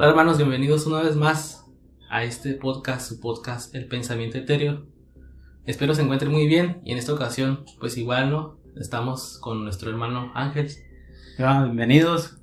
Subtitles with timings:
[0.00, 1.66] Hola hermanos, bienvenidos una vez más
[2.08, 4.86] a este podcast, su podcast El Pensamiento Etéreo.
[5.66, 8.60] Espero se encuentren muy bien y en esta ocasión, pues igual, ¿no?
[8.76, 10.70] Estamos con nuestro hermano Ángel.
[11.36, 12.38] Ya, bienvenidos.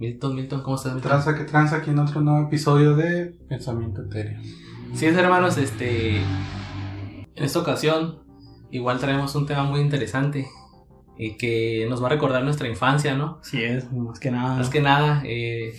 [0.00, 0.94] Milton, Milton, ¿cómo estás?
[0.94, 1.08] Milton?
[1.12, 4.40] Tranza que tranza aquí en otro nuevo episodio de Pensamiento Etéreo.
[4.92, 6.16] Sí, es, hermanos, este.
[6.16, 8.18] En esta ocasión,
[8.72, 10.48] igual traemos un tema muy interesante
[11.16, 13.38] y que nos va a recordar nuestra infancia, ¿no?
[13.42, 14.56] Sí, es, más que nada.
[14.56, 15.72] Más que nada, eh,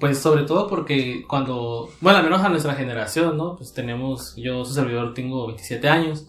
[0.00, 3.56] pues sobre todo porque cuando, bueno, al menos a nuestra generación, ¿no?
[3.56, 6.26] Pues tenemos, yo su servidor tengo 27 años,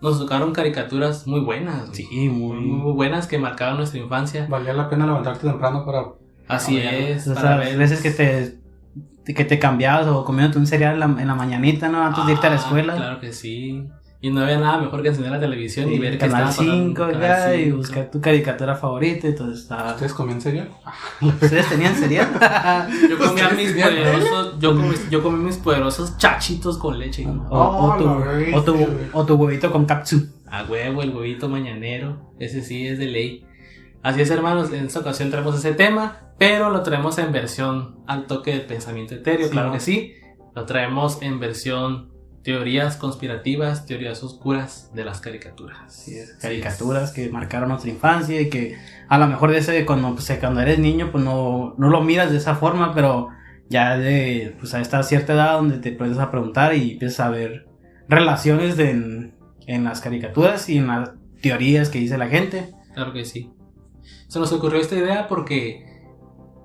[0.00, 4.46] nos tocaron caricaturas muy buenas, Sí, muy, buenas que marcaron nuestra infancia.
[4.48, 6.04] Valía la pena levantarte temprano para.
[6.46, 7.76] Así es, O para sea, ver.
[7.76, 11.88] veces que te, que te cambiabas o comiéndote un cereal en la, en la mañanita,
[11.88, 12.02] ¿no?
[12.02, 12.94] Antes de irte a la Ah, escuela.
[12.96, 13.86] Claro que sí.
[14.20, 16.72] Y no había nada mejor que encender la televisión y ver que Canal estaba pasando
[16.88, 17.76] 5 Canal ya, y 5.
[17.76, 19.92] buscar tu caricatura favorita y todo estaba...
[19.92, 20.68] ¿Ustedes comían cereal?
[21.20, 22.28] ¿Ustedes tenían cereal?
[23.08, 27.24] Yo comía mis poderosos, yo comí, yo comí mis poderosos chachitos con leche.
[27.26, 30.26] o, Oh, o tu, o, tu, bestia, o tu huevito con capsu.
[30.50, 32.32] A huevo, el huevito mañanero.
[32.40, 33.44] Ese sí es de ley.
[34.02, 34.72] Así es, hermanos.
[34.72, 39.14] En esta ocasión traemos ese tema, pero lo traemos en versión al toque del pensamiento
[39.14, 39.74] etéreo, Sí, claro ¿no?
[39.74, 40.14] que sí.
[40.56, 42.08] Lo traemos en versión
[42.42, 46.08] teorías conspirativas, teorías oscuras de las caricaturas.
[46.08, 50.32] Es, caricaturas que marcaron nuestra infancia y que a lo mejor de ese, cuando, pues,
[50.40, 53.28] cuando eres niño pues no, no lo miras de esa forma, pero
[53.68, 57.30] ya de pues a esta cierta edad donde te puedes a preguntar y empiezas a
[57.30, 57.68] ver
[58.08, 59.34] relaciones de, en,
[59.66, 61.10] en las caricaturas y en las
[61.42, 62.72] teorías que dice la gente.
[62.94, 63.52] Claro que sí.
[64.28, 65.84] Se nos ocurrió esta idea porque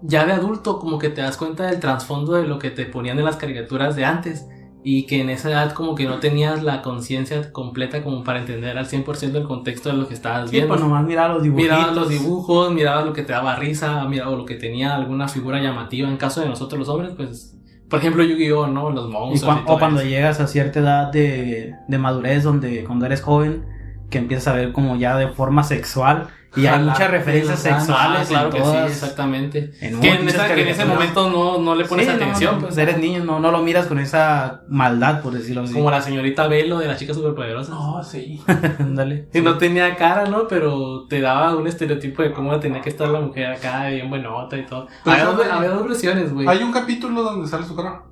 [0.01, 3.19] ya de adulto como que te das cuenta del trasfondo de lo que te ponían
[3.19, 4.47] en las caricaturas de antes
[4.85, 8.77] y que en esa edad como que no tenías la conciencia completa como para entender
[8.77, 10.69] al 100% el contexto de lo que estabas Sí, viendo.
[10.69, 11.63] pues nomás mirar los dibujos.
[11.63, 15.61] mirabas los dibujos, mirabas lo que te daba risa, mirabas lo que tenía alguna figura
[15.61, 16.07] llamativa.
[16.09, 17.57] En caso de nosotros los hombres, pues,
[17.89, 18.89] por ejemplo, Yu-Gi-Oh, ¿no?
[18.89, 19.43] Los Y monstruos.
[19.53, 20.09] cuan- y todo o cuando eso.
[20.09, 23.63] llegas a cierta edad de, de madurez, donde cuando eres joven,
[24.13, 28.25] que empiezas a ver como ya de forma sexual y hay muchas referencias sexuales Ah,
[28.29, 28.91] claro en que sí, todas.
[28.91, 29.71] exactamente.
[29.81, 32.55] en que, en esa- que en ese momento no, no le pones Sí, no, atención,
[32.55, 32.77] no, pues.
[32.77, 35.73] eres niño, no, no lo miras con esa maldad, por decirlo así.
[35.73, 37.71] Como la señorita Velo de las chicas superpoderosas.
[37.73, 38.39] No, sí.
[38.79, 39.29] Ándale.
[39.33, 40.47] Que no tenía cara, ¿no?
[40.47, 44.55] Pero te daba un estereotipo de cómo tenía que estar la mujer acá, bien buenota
[44.55, 44.85] y todo.
[45.03, 46.47] Pues había, dos, había dos versiones, güey.
[46.47, 48.03] Hay un capítulo donde sale su cara.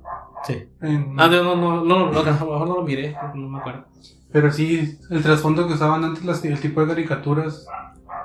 [0.44, 0.64] Sí.
[0.80, 3.58] En- Ah, no, no, no, no, no, a lo mejor no lo miré, no me
[3.60, 3.84] acuerdo.
[4.32, 7.66] Pero sí, el trasfondo que usaban antes, las, el tipo de caricaturas,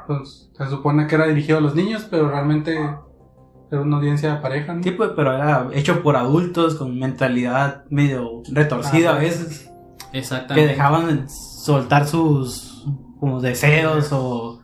[0.07, 2.75] pues, se supone que era dirigido a los niños, pero realmente
[3.69, 4.83] era una audiencia de pareja, ¿no?
[4.83, 9.69] Sí, pues, pero era hecho por adultos con mentalidad medio retorcida Ah, a veces,
[10.11, 10.69] que Exactamente.
[10.69, 12.85] dejaban soltar sus
[13.19, 14.56] como deseos o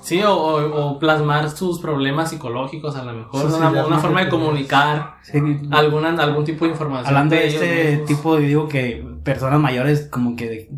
[0.00, 4.24] Sí, o, o, o plasmar sus problemas psicológicos a lo mejor, Sí, sí, una, forma
[4.24, 5.38] de comunicar sí,
[5.70, 7.06] alguna, algún tipo de información.
[7.08, 8.06] hablando de ellos este mismos.
[8.08, 10.68] tipo, digo que personas mayores como que de-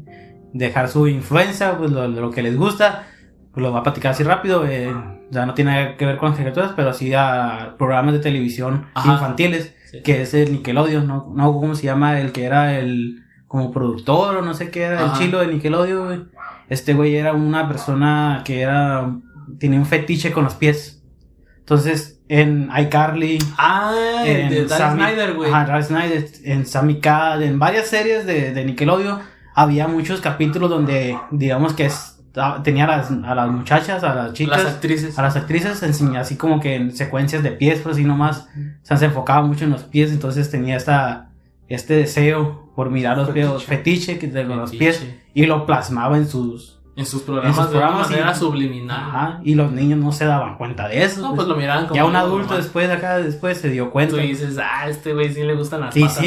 [0.53, 3.07] dejar su influencia, pues lo, lo que les gusta,
[3.53, 4.93] pues lo voy a platicar así rápido, eh,
[5.31, 9.13] ya no tiene que ver con las caricaturas, pero sí a programas de televisión Ajá.
[9.13, 9.73] infantiles,
[10.03, 14.37] que es el Nickelodeon, no, no cómo se llama, el que era el como productor
[14.37, 16.33] o no sé qué era, el chilo de Nickelodeon.
[16.71, 19.15] Este güey era una persona que era,
[19.59, 21.03] tenía un fetiche con los pies.
[21.59, 23.93] Entonces, en iCarly, Ah,
[24.25, 25.51] de en Dan Sammy- Snyder, güey.
[25.53, 29.19] Ajá, Dan Snyder, en Sammy Cat, en varias series de, de Nickelodeon,
[29.55, 32.17] había muchos capítulos donde, digamos que es-
[32.63, 35.19] tenía a las, a las muchachas, a las chicas, Las actrices.
[35.19, 38.47] a las actrices, enseña- así como que en secuencias de pies, pues así nomás,
[38.83, 41.31] o sea, se enfocaba mucho en los pies, entonces tenía esta,
[41.69, 43.67] este deseo por mirar los pies, Fetiche.
[43.67, 47.71] fetiche que de los pies, y lo plasmaba en sus, En sus programas, en sus
[47.73, 48.41] programas, de una manera sí.
[48.41, 49.01] subliminal.
[49.01, 51.21] ajá, y los niños no se daban cuenta de eso.
[51.21, 51.37] No, pues.
[51.37, 51.95] pues lo miraban como.
[51.97, 52.63] ya un adulto normal.
[52.63, 54.15] después acá, después se dio cuenta.
[54.17, 56.27] Tú dices, ah, este güey sí le gustan las Sí, patas, sí,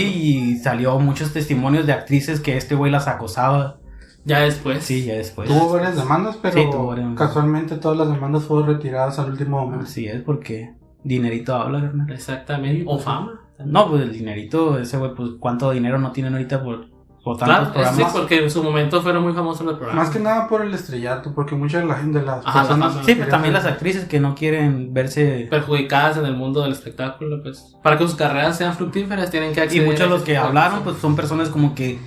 [0.54, 3.78] y salió muchos testimonios de actrices que este güey las acosaba.
[4.26, 4.84] Ya después.
[4.84, 5.50] Sí, ya después.
[5.50, 7.28] Tuvo varias demandas, pero Sí, tuvo varias demandas.
[7.28, 9.86] casualmente todas las demandas fueron retiradas al último momento.
[9.86, 12.12] Así es, porque dinerito habla, carnal.
[12.12, 12.84] Exactamente.
[12.88, 13.42] O fama.
[13.60, 16.88] No, pues el dinerito, ese güey, pues cuánto dinero no tienen ahorita por,
[17.24, 18.12] por tantos Claro, programas.
[18.12, 20.06] sí, porque en su momento fueron muy famosos los programas.
[20.08, 22.68] Más que nada por el estrellato, porque mucha de la gente de las Ajá, la
[22.70, 23.06] personas...
[23.06, 25.48] Sí, pero también las actrices que no quieren verse...
[25.50, 29.60] perjudicadas en el mundo del espectáculo, pues para que sus carreras sean fructíferas tienen que
[29.60, 32.00] Y acceder muchos a de los que hablaron, pues son personas como que,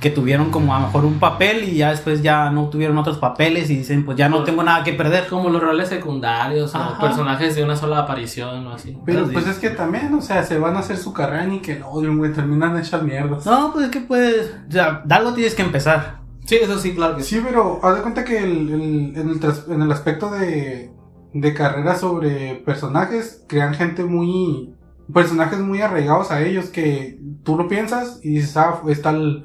[0.00, 3.16] que tuvieron como a lo mejor un papel y ya después ya no tuvieron otros
[3.18, 5.26] papeles y dicen, pues ya no tengo nada que perder.
[5.26, 7.00] como los roles secundarios o Ajá.
[7.00, 8.96] personajes de una sola aparición o así.
[9.06, 12.18] Pero pues es que también, o sea, se van a hacer su carrera en Nickelodeon,
[12.18, 13.46] güey, terminan hechas mierdas.
[13.46, 14.54] No, pues es que puedes...
[14.68, 16.20] O sea, de algo tienes que empezar.
[16.44, 17.36] Sí, eso sí, claro que sí.
[17.36, 20.92] Sí, pero haz de cuenta que el, el- en, el tras- en el aspecto de,
[21.32, 24.74] de carrera sobre personajes, crean gente muy
[25.12, 29.44] personajes muy arraigados a ellos que tú lo piensas y dices, ah, es tal,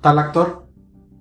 [0.00, 0.66] tal actor.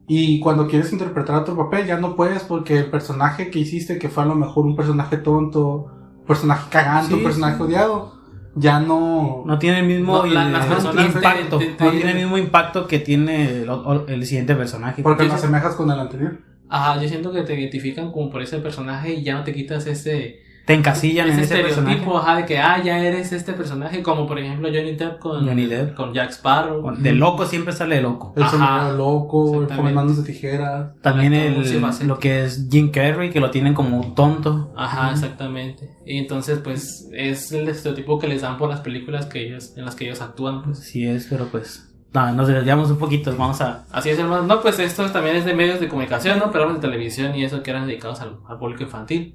[0.07, 4.07] Y cuando quieres interpretar otro papel ya no puedes porque el personaje que hiciste, que
[4.09, 5.87] fue a lo mejor un personaje tonto,
[6.19, 7.63] un personaje cagante, Sí, un personaje sí.
[7.63, 8.13] odiado,
[8.55, 9.43] ya no...
[9.45, 11.57] No tiene el mismo No, la- las personas te- impacto.
[11.57, 13.69] te- te- no tiene el mismo impacto que tiene el,
[14.07, 15.03] el siguiente personaje.
[15.03, 16.39] Porque lo asemejas con el anterior.
[16.69, 19.85] Ajá, yo siento que te identifican como por ese personaje y ya no te quitas
[19.87, 21.93] ese, Te encasillan ese en ese personaje.
[21.93, 25.47] estereotipo, ajá, de que, ah, ya eres este personaje, como por ejemplo Johnny Depp con,
[25.47, 25.95] Johnny Depp.
[25.95, 26.93] con Jack Sparrow.
[26.97, 28.33] De loco siempre sale loco.
[28.35, 28.91] El Ajá.
[28.91, 30.89] loco, el de tijeras.
[31.01, 34.73] También el, lo que es Jim Carrey, que lo tienen como tonto.
[34.75, 35.89] Ajá, exactamente.
[36.05, 39.85] Y entonces, pues, es el estereotipo que les dan por las películas que ellos, en
[39.85, 40.79] las que ellos actúan, pues.
[40.79, 41.95] Sí es, pero pues...
[42.13, 43.85] No, nos desviamos un poquito, vamos a...
[43.89, 44.43] Así es, hermano.
[44.43, 46.51] No, pues esto también es de medios de comunicación, ¿no?
[46.51, 49.33] Programas de televisión y eso que eran dedicados al, al público infantil.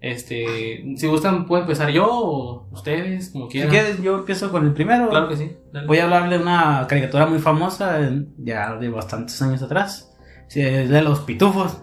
[0.00, 3.70] Este, si gustan, puedo empezar yo o ustedes, como Si quieran.
[3.70, 5.08] quieres, yo empiezo con el primero.
[5.10, 5.52] Claro que sí.
[5.72, 5.86] dale.
[5.86, 7.98] Voy a hablar de una caricatura muy famosa,
[8.38, 10.14] ya de bastantes años atrás.
[10.48, 11.78] Sí, es de los pitufos.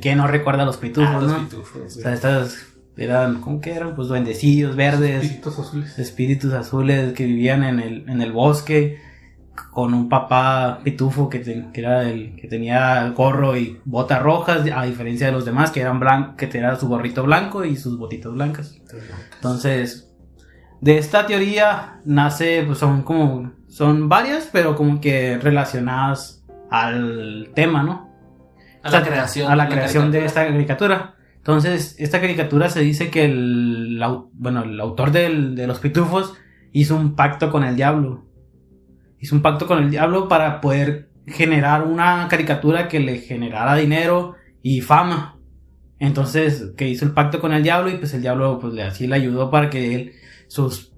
[0.00, 1.38] ¿Quién no recuerda a los pitufos, Ah, los no?
[1.40, 1.90] pitufos, O güey.
[1.90, 2.56] sea, estas
[2.96, 3.94] eran, ¿cómo que eran?
[3.94, 5.98] Pues duendecillos verdes, Espíritus azules.
[5.98, 9.00] espíritus azules que vivían en el, en el bosque
[9.72, 14.62] con un papá pitufo que, te- que era el que tenía gorro y botas rojas,
[14.74, 17.98] a diferencia de los demás que eran blancos, que tenía su gorrito blanco y sus
[17.98, 18.78] botitas blancas.
[19.36, 20.12] Entonces,
[20.80, 27.82] de esta teoría nace, pues son como, son varias, pero como que relacionadas al tema,
[27.82, 28.10] ¿no?
[28.82, 29.50] A O sea, la creación.
[29.50, 31.14] a la de creación de esta caricatura.
[31.36, 36.34] Entonces, esta caricatura se dice que el, bueno, el autor del- de los pitufos
[36.72, 38.24] hizo un pacto con el diablo.
[39.18, 44.34] Hizo un pacto con el diablo para poder generar una caricatura que le generara dinero
[44.62, 45.38] y fama.
[45.98, 49.06] Entonces, que hizo el pacto con el diablo y pues el diablo pues le así
[49.06, 50.12] le ayudó para que él
[50.48, 50.92] sus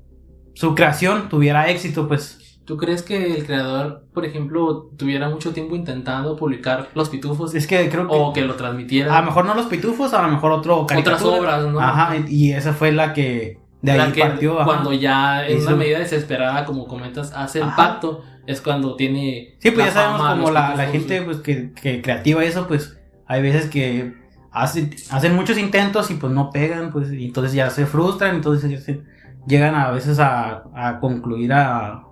[0.55, 2.39] su creación tuviera éxito, pues
[2.69, 7.67] ¿Tú crees que el creador, por ejemplo, tuviera mucho tiempo intentando publicar los pitufos es
[7.67, 9.17] que creo que o que lo transmitiera?
[9.17, 11.39] a lo mejor no los pitufos, a lo mejor otro Otras caricatura.
[11.39, 11.81] obras, ¿no?
[11.81, 14.59] Ajá, y esa fue la que de ahí La que partió.
[14.65, 19.57] cuando ya en una medida desesperada, como comentas, hace el pacto, es cuando tiene.
[19.59, 22.99] Sí, pues ya sabemos fama, como la, la gente pues que, que creativa eso, pues
[23.27, 24.15] hay veces que
[24.51, 28.71] hacen, hacen muchos intentos y pues no pegan, pues y entonces ya se frustran, entonces
[28.71, 29.03] ya se-
[29.47, 32.03] llegan a veces a, a concluir a,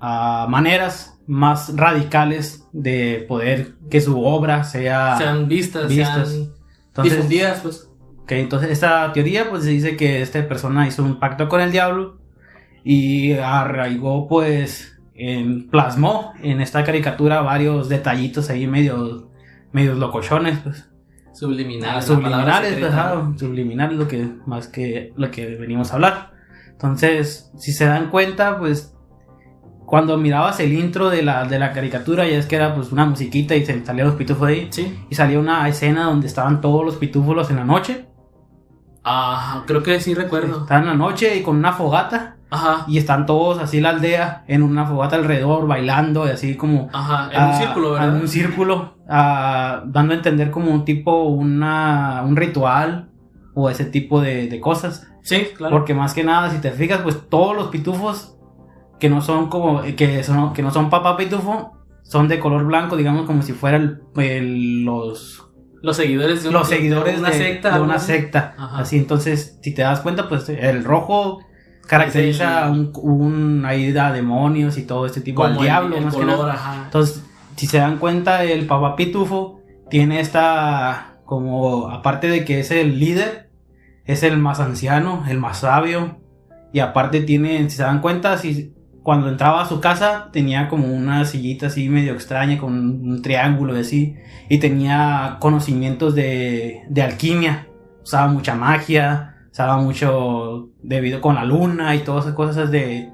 [0.00, 5.16] a maneras más radicales de poder que su obra sea...
[5.18, 6.28] sean vistas, vistas.
[6.30, 6.52] sean
[6.88, 7.87] entonces, difundidas, pues.
[8.28, 12.18] Ok, entonces esta teoría pues dice que esta persona hizo un pacto con el diablo
[12.84, 19.30] y arraigó pues, en, plasmó en esta caricatura varios detallitos ahí medio,
[19.72, 20.90] medios locochones pues.
[21.32, 22.04] Subliminales.
[22.04, 26.32] palabra subliminales, pues, subliminales lo que más que lo que venimos a hablar.
[26.72, 28.94] Entonces, si se dan cuenta, pues
[29.86, 33.06] cuando mirabas el intro de la, de la caricatura, ya es que era pues una
[33.06, 34.68] musiquita y se salían los pitufos ahí.
[34.68, 34.98] Sí.
[35.08, 38.07] Y salía una escena donde estaban todos los pitúfulos en la noche.
[39.10, 40.62] Ah, creo que sí recuerdo.
[40.62, 42.36] Están en la noche y con una fogata.
[42.50, 42.84] Ajá.
[42.86, 46.88] Y están todos así la aldea en una fogata alrededor, bailando y así como.
[46.92, 47.30] Ajá.
[47.32, 48.20] En un círculo, En ¿verdad?
[48.20, 48.94] un círculo.
[49.06, 53.10] dando a entender como un tipo, una, un ritual
[53.54, 55.08] o ese tipo de, de cosas.
[55.22, 55.76] Sí, claro.
[55.76, 58.36] Porque más que nada, si te fijas, pues todos los pitufos
[58.98, 59.82] que no son como.
[59.82, 61.74] que, son, que no son papá pitufo.
[62.02, 65.47] Son de color blanco, digamos, como si fueran los
[65.82, 67.74] Los seguidores de un- los seguidores de una de, secta.
[67.74, 68.06] de una así.
[68.06, 68.54] secta.
[68.58, 68.78] Ajá.
[68.78, 71.40] Así, entonces, si te das cuenta, pues el rojo
[71.86, 76.04] caracteriza el- un, un ahí a demonios y todo este tipo Como al diablo, el
[76.04, 76.52] más que nada.
[76.52, 76.82] ajá.
[76.84, 77.22] Entonces,
[77.56, 82.98] si se dan cuenta, el papá pitufo tiene esta como aparte de que es el
[82.98, 83.50] líder,
[84.04, 86.18] es el más anciano, el más sabio
[86.72, 88.74] y aparte tiene, si se dan cuenta, si
[89.08, 93.74] cuando entraba a su casa tenía como una sillita así medio extraña con un triángulo
[93.74, 94.16] y así
[94.50, 97.68] y tenía conocimientos de, de alquimia,
[98.02, 103.10] usaba mucha magia, usaba mucho debido con la luna y todas esas cosas de,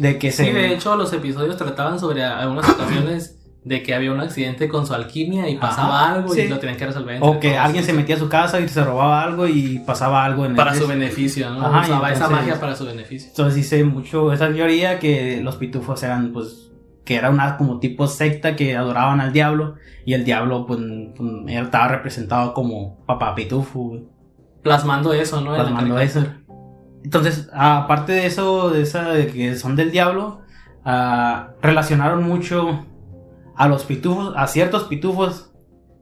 [0.00, 0.46] de que se...
[0.46, 3.35] Sí, de hecho, los episodios trataban sobre algunas ocasiones
[3.66, 6.42] de que había un accidente con su alquimia y pasaba Ajá, algo sí.
[6.42, 7.16] y lo tenían que resolver.
[7.16, 7.60] entre O que todos.
[7.62, 10.56] alguien se metía a su casa y se robaba algo y pasaba algo en el
[10.56, 11.66] Para su beneficio, ¿no?
[11.66, 13.28] Ajá, Usaba esa magia para su beneficio.
[13.28, 16.70] Entonces dice mucho esa teoría que los pitufos eran pues
[17.04, 20.78] que era una como tipo secta que adoraban al diablo y el diablo pues,
[21.16, 23.98] pues, él estaba representado como papá pitufo,
[24.62, 25.54] Plasmando eso, ¿no?
[25.54, 26.24] Plasmando eso.
[27.02, 30.40] Entonces, aparte de eso, de esa de que son del diablo,
[30.84, 32.84] ah, relacionaron mucho
[33.56, 35.52] a los pitufos, a ciertos pitufos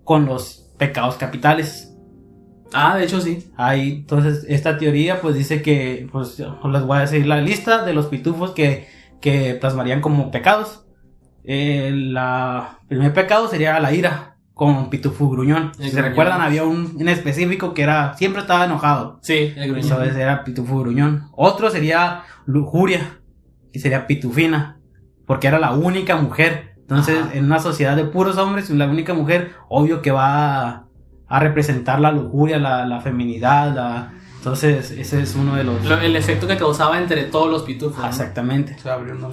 [0.05, 1.97] con los pecados capitales.
[2.73, 3.51] Ah, de hecho sí.
[3.57, 7.95] Ahí, entonces, esta teoría pues dice que, pues les voy a decir la lista de
[7.95, 8.89] los pitufos que,
[9.21, 10.85] que plasmarían como pecados.
[11.45, 15.73] El la, primer pecado sería la ira, con pitufo gruñón.
[15.79, 19.19] El Si se recuerdan, había un en específico que era, siempre estaba enojado.
[19.23, 20.17] Sí, el gruñón.
[20.17, 21.29] Era pitufo gruñón.
[21.33, 23.21] Otro sería lujuria,
[23.73, 24.81] que sería pitufina,
[25.27, 26.74] porque era la única mujer.
[26.85, 27.35] Entonces, Ajá.
[27.35, 30.85] en una sociedad de puros hombres, la única mujer, obvio que va a,
[31.29, 34.13] a representar la lujuria, la, la feminidad, la...
[34.37, 35.83] Entonces, ese es uno de los...
[35.87, 37.99] Lo- el efecto que causaba entre todos los pitufos.
[38.03, 38.07] ¿no?
[38.07, 38.77] Exactamente.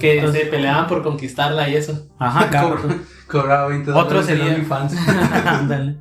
[0.00, 2.08] Que Entonces- se peleaban por conquistarla y eso.
[2.18, 2.76] Ajá, claro.
[2.80, 2.96] Cobra-
[3.28, 4.56] Cobraba 20 Otro sería-.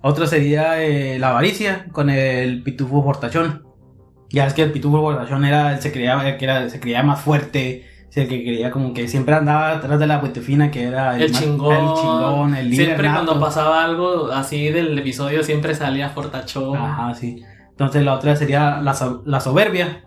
[0.00, 3.62] Otro sería eh, la avaricia con el pitufo fortachón.
[4.30, 7.86] Ya es que el pitufo fortachón era, se creía, que era, se creía más fuerte,
[8.12, 11.74] el que creía como que siempre andaba atrás de la pitufina que era El chingón.
[11.74, 13.24] el chingón, el líder Siempre nato.
[13.24, 16.76] cuando pasaba algo así del episodio, siempre salía Fortachón.
[16.76, 17.42] Ajá, sí.
[17.70, 20.04] Entonces la otra sería la, so- la soberbia,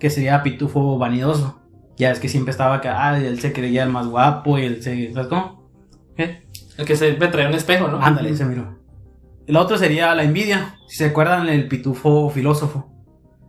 [0.00, 1.60] que sería pitufo vanidoso.
[1.96, 4.82] Ya es que siempre estaba que, ah, él se creía el más guapo y él
[4.82, 5.70] se, ¿sabes cómo?
[6.16, 6.42] ¿Qué?
[6.76, 8.02] El que siempre traía un espejo, ¿no?
[8.02, 8.78] Ándale, ese miro.
[9.46, 10.74] El otro sería la envidia.
[10.88, 12.91] Si se acuerdan, el pitufo filósofo.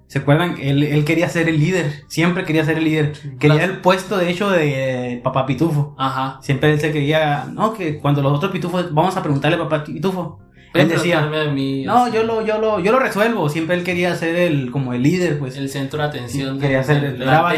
[0.07, 0.57] ¿Se acuerdan?
[0.62, 2.03] Él, él quería ser el líder.
[2.07, 3.13] Siempre quería ser el líder.
[3.39, 5.95] Quería el puesto, de hecho, de papá pitufo.
[5.98, 6.39] Ajá.
[6.41, 9.83] Siempre él se creía, no, que cuando los otros pitufos, vamos a preguntarle a papá
[9.83, 10.39] pitufo.
[10.74, 11.22] Él decía,
[11.53, 13.48] mí, no, yo lo, yo lo, yo lo resuelvo.
[13.48, 15.55] Siempre él quería ser el, como el líder, pues.
[15.55, 16.60] El centro de atención.
[16.60, 17.51] quería de- ser, era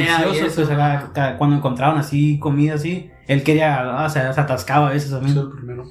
[0.47, 0.55] eso.
[0.55, 5.11] pues era- cuando encontraban así comida así, él quería, ah, se, se atascaba a veces
[5.11, 5.33] también.
[5.33, 5.85] Soy el primero.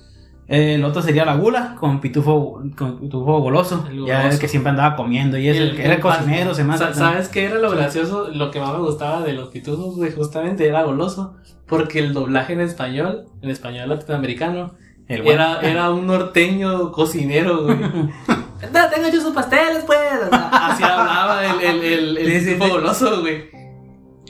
[0.46, 3.86] El otro sería la gula, con pitufo, con pitufo goloso.
[3.90, 6.64] El Ya el que siempre andaba comiendo y eso, el, que era el cocinero, se
[6.64, 8.28] me ¿Sabes qué era lo gracioso?
[8.28, 11.36] Lo que más me gustaba de los pitufos, güey, justamente era goloso.
[11.66, 14.74] Porque el doblaje en español, en español latinoamericano,
[15.08, 17.78] El era, era un norteño cocinero, güey.
[18.72, 19.98] No, tengo yo sus pasteles, pues.
[20.30, 23.44] Así hablaba el, el, el, pitufo goloso, güey.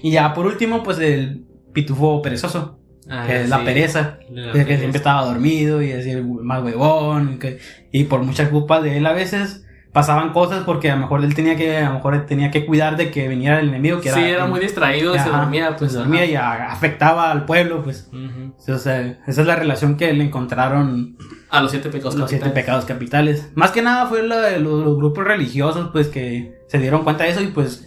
[0.02, 2.78] Y ya por último, pues el pitufo perezoso,
[3.10, 3.64] Ah, que es la sí.
[3.64, 4.18] pereza.
[4.30, 7.34] La de que siempre estaba dormido y así el más huevón.
[7.34, 7.58] Y, que-
[7.92, 9.60] y por mucha culpa de él a veces
[9.92, 12.66] pasaban cosas porque a lo mejor él tenía que, a lo mejor él tenía que
[12.66, 14.00] cuidar de que viniera el enemigo.
[14.00, 15.92] Que sí, era, era muy distraído, se Ajá, dormía, pues.
[15.92, 16.30] se dormía ajá.
[16.30, 18.08] y a- afectaba al pueblo, pues.
[18.12, 18.54] Ujú.
[18.72, 21.16] O sea, esa es la relación que le encontraron
[21.50, 22.64] A los siete pecados los siete capitales.
[22.64, 23.52] pecados capitales.
[23.54, 27.30] Más que nada fue la los, los grupos religiosos, pues, que se dieron cuenta de
[27.30, 27.86] eso y pues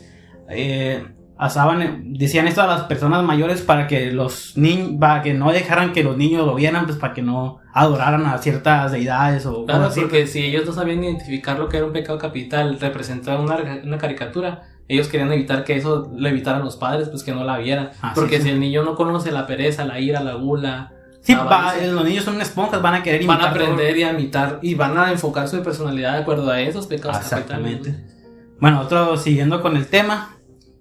[0.49, 1.03] eh,
[1.39, 5.51] asaban, eh, decían esto a las personas mayores para que los niños, para que no
[5.51, 9.65] dejaran que los niños lo vieran, pues, para que no adoraran a ciertas deidades o
[9.65, 10.01] Claro, cosas así.
[10.01, 13.97] porque si ellos no sabían identificar lo que era un pecado capital, representaba una, una
[13.97, 17.89] caricatura, ellos querían evitar que eso lo evitaran los padres, pues que no la vieran.
[18.01, 18.43] Ah, porque sí.
[18.43, 22.23] si el niño no conoce la pereza, la ira, la gula, Sí, va, los niños
[22.23, 23.63] son esponjas, van a querer van imitar a todo.
[23.73, 27.17] aprender y a imitar y van a enfocar su personalidad de acuerdo a esos pecados
[27.17, 27.89] Exactamente.
[27.91, 28.15] capitales.
[28.61, 30.36] Bueno, otro siguiendo con el tema,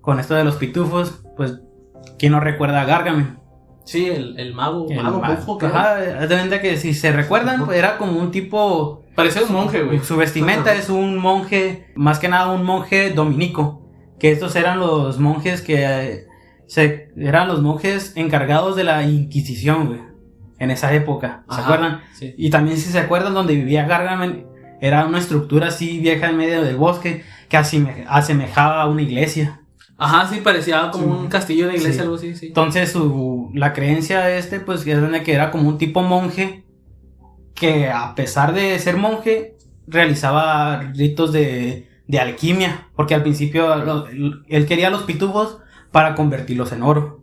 [0.07, 1.59] con esto de los pitufos, pues,
[2.17, 3.27] ¿quién no recuerda a Gargamel?
[3.85, 7.65] Sí, el, el mago, El mago ma- brujo, que Ajá, de que si se recuerdan,
[7.67, 9.03] pues era como un tipo.
[9.17, 9.99] parecía un monje, güey.
[9.99, 13.83] Su vestimenta es un monje, más que nada un monje dominico.
[14.21, 15.85] Que estos eran los monjes que.
[15.85, 16.27] eh,
[16.69, 20.01] se, eran los monjes encargados de la Inquisición, güey.
[20.61, 22.01] En esa época, ¿se Ajá, acuerdan?
[22.15, 22.33] Sí.
[22.39, 24.47] Y también si se acuerdan donde vivía Gargamel,
[24.81, 29.61] era una estructura así vieja en medio del bosque que asime- asemejaba a una iglesia.
[29.99, 31.21] Ajá, sí, parecía como Sí.
[31.23, 32.01] un castillo de iglesia, Sí.
[32.01, 32.47] algo así, sí.
[32.49, 36.65] Entonces, su, la creencia de este, pues, es de que era como un tipo monje
[37.55, 42.89] que, a pesar de ser monje, realizaba ritos de, de alquimia.
[42.95, 45.59] Porque al principio lo- él quería los pitufos
[45.93, 47.23] para convertirlos en oro.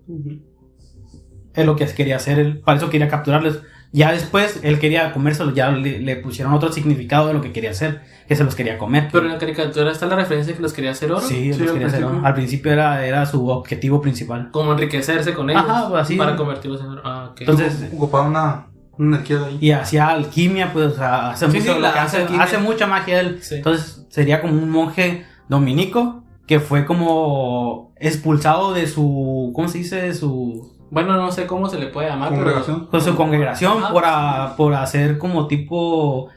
[1.53, 3.61] Es lo que quería hacer él, para eso quería capturarlos.
[3.95, 7.69] Ya después él quería comérselos, ya le, le pusieron otro significado de lo que quería
[7.69, 9.07] hacer, que se los quería comer.
[9.11, 11.21] Pero en la caricatura está la referencia de que los quería hacer oro.
[11.21, 12.07] sí, Sí, los al quería hacer oro.
[12.09, 12.27] principio.
[12.27, 14.49] Al principio era, era su objetivo principal.
[14.51, 15.63] Como enriquecerse con ellos.
[15.67, 16.15] Ajá, pues, así.
[16.15, 17.01] Para convertirlos en oro.
[17.05, 17.41] Ah, ok.
[17.41, 18.65] Entonces, Ocupaba una,
[18.97, 19.57] una energía de ahí.
[19.61, 22.57] y hacía alquimia, pues, o sea, hace, Sí, mucho, sí, lo la que hace hace,
[22.57, 23.39] mucha magia él.
[23.43, 23.55] Sí.
[23.57, 30.01] Entonces, sería como un monje dominico que fue como expulsado de su, ¿cómo se dice?
[30.01, 32.85] De su, Bueno, no sé cómo se le puede llamar, Congregación.
[32.85, 33.91] con su congregación Ajá.
[33.93, 36.29] por, a- por hacer como tipo,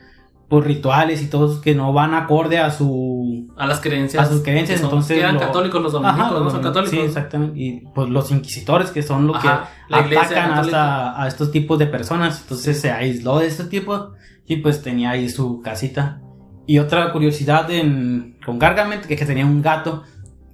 [0.49, 4.27] por rituales y todo que no van acorde a su, pero a las creencias.
[4.27, 6.63] a sus creencias, que son- entonces eran lo- católicos los dominicos, Ajá, no los son
[6.63, 6.91] católicos.
[6.99, 7.61] Sí, exactamente.
[7.61, 11.87] Y pues los inquisitores que son los Ajá, que atacan hasta a estos tipos de
[11.87, 12.41] personas.
[12.43, 14.13] Entonces se aisló de este tipo
[14.47, 16.21] y pues tenía ahí su casita.
[16.69, 20.03] Y otra curiosidad en, con Gargamel, que, que tenía un gato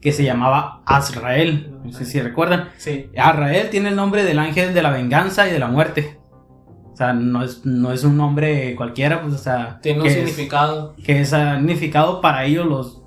[0.03, 1.75] que se llamaba Azrael.
[1.85, 2.69] No sé si recuerdan.
[2.77, 3.07] Sí.
[3.17, 6.19] Azrael tiene el nombre del ángel de la venganza y de la muerte.
[6.93, 9.79] O sea, no es, no es un nombre cualquiera, pues, o sea.
[9.81, 10.95] Tiene un que es- significado.
[11.03, 13.03] que es significado para ellos los,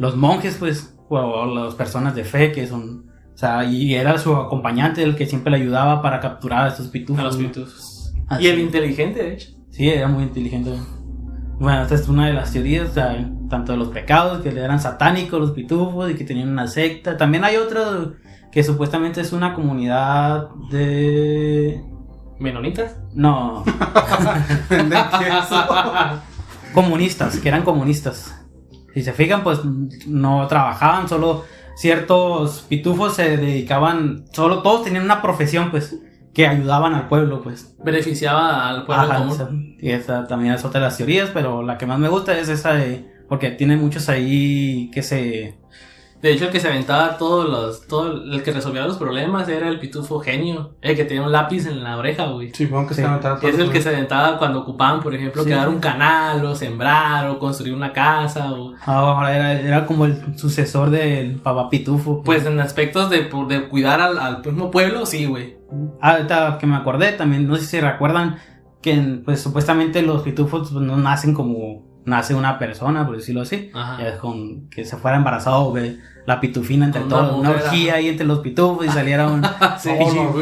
[0.00, 3.06] los monjes, pues, o las personas de fe que son.
[3.34, 6.88] O sea, y era su acompañante el que siempre le ayudaba para capturar a estos
[6.88, 7.20] pitufos.
[7.20, 8.12] A los pitufos.
[8.40, 9.50] Y el inteligente, de hecho.
[9.70, 10.72] Sí, era muy inteligente.
[11.58, 14.80] Bueno, esta es una de las teorías, o sea, tanto de los pecados, que eran
[14.80, 17.16] satánicos los pitufos y que tenían una secta.
[17.16, 18.12] También hay otro
[18.52, 21.82] que supuestamente es una comunidad de...
[22.38, 22.96] ¿Menonitas?
[23.14, 23.64] No,
[26.72, 28.34] comunistas, que eran comunistas.
[28.94, 29.58] Si se fijan, pues
[30.06, 31.44] no trabajaban, solo
[31.76, 35.96] ciertos pitufos se dedicaban, solo todos tenían una profesión, pues,
[36.38, 37.74] que ayudaban al pueblo, pues.
[37.84, 39.32] Beneficiaba al pueblo Ajá, común.
[39.34, 42.38] esa- y esa también es otra de las teorías, pero la que más me gusta
[42.38, 45.58] es esa de, porque tiene muchos ahí que se...
[46.20, 47.86] De hecho, el que se aventaba todos los.
[47.86, 50.72] Todo el que resolvía los problemas era el pitufo genio.
[50.80, 52.52] El que tenía un lápiz en la oreja, güey.
[52.52, 55.50] Sí, que se aventaron Es todos el que se aventaba cuando ocupaban, por ejemplo, Sí.
[55.50, 58.74] crear un canal, o sembrar, o construir una casa, o.
[58.84, 62.22] Ahora era, era como el sucesor del papá pitufo.
[62.24, 65.56] Pues en aspectos de, de cuidar al, al mismo pueblo, sí, güey.
[66.00, 68.38] Ah, ahorita que me acordé también, no sé si recuerdan
[68.80, 73.70] que pues supuestamente los pitufos pues, no nacen como nace una persona, por decirlo así.
[73.74, 73.98] Ajá.
[74.02, 75.72] Ya es con que se fuera embarazado,
[76.26, 77.98] la pitufina entre Una todos, una orgía ajá.
[77.98, 79.42] ahí entre los pitufos y saliera un,
[79.78, 79.90] Sí.
[79.98, 80.34] Oh,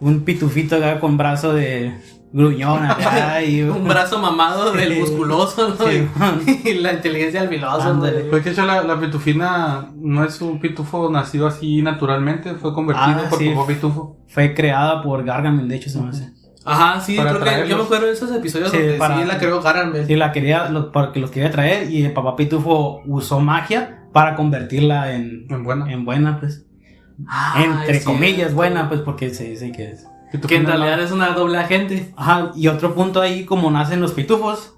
[0.00, 1.94] un pitufito acá con brazo de
[2.32, 5.00] gruñón acá y Un brazo mamado del Sí.
[5.00, 5.86] musculoso, ¿no?
[5.86, 6.06] Sí.
[6.64, 7.48] Y, y la inteligencia del
[7.98, 8.30] güey.
[8.30, 13.22] Pues que hecho la, la pitufina no es un pitufo nacido así naturalmente, fue convertido
[13.24, 13.50] Ah, por sí.
[13.50, 14.16] papá pitufo.
[14.28, 16.32] fue creada por Gargamel, de hecho se me hace.
[16.64, 19.24] Ajá, sí, Para creo que yo me acuerdo de esos episodios Sí, donde para- sí
[19.26, 20.06] la creó Gargamel.
[20.06, 24.34] Sí, la quería, lo- porque los quería traer y el papá pitufo usó magia para
[24.36, 25.90] convertirla en, En buena.
[25.90, 26.66] en buena, pues.
[27.26, 28.54] Ah, Entre comillas, cierto.
[28.56, 30.06] buena, pues porque se dice que es.
[30.46, 32.12] Que en realidad no- es una doble agente.
[32.16, 34.74] Ajá, y otro punto ahí, como nacen los pitufos.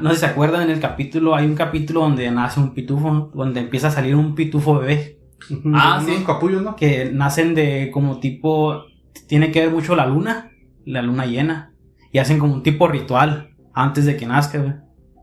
[0.00, 3.30] No sé si se acuerdan en el capítulo, hay un capítulo donde nace un pitufo,
[3.34, 5.18] donde empieza a salir un pitufo bebé,
[5.74, 6.24] Ah, sí.
[6.26, 6.74] capullos, ¿no?
[6.74, 8.82] que nacen de como tipo,
[9.28, 10.50] tiene que ver mucho la luna,
[10.86, 11.72] la luna llena,
[12.12, 14.72] y hacen como un tipo ritual antes de que nazca, güey.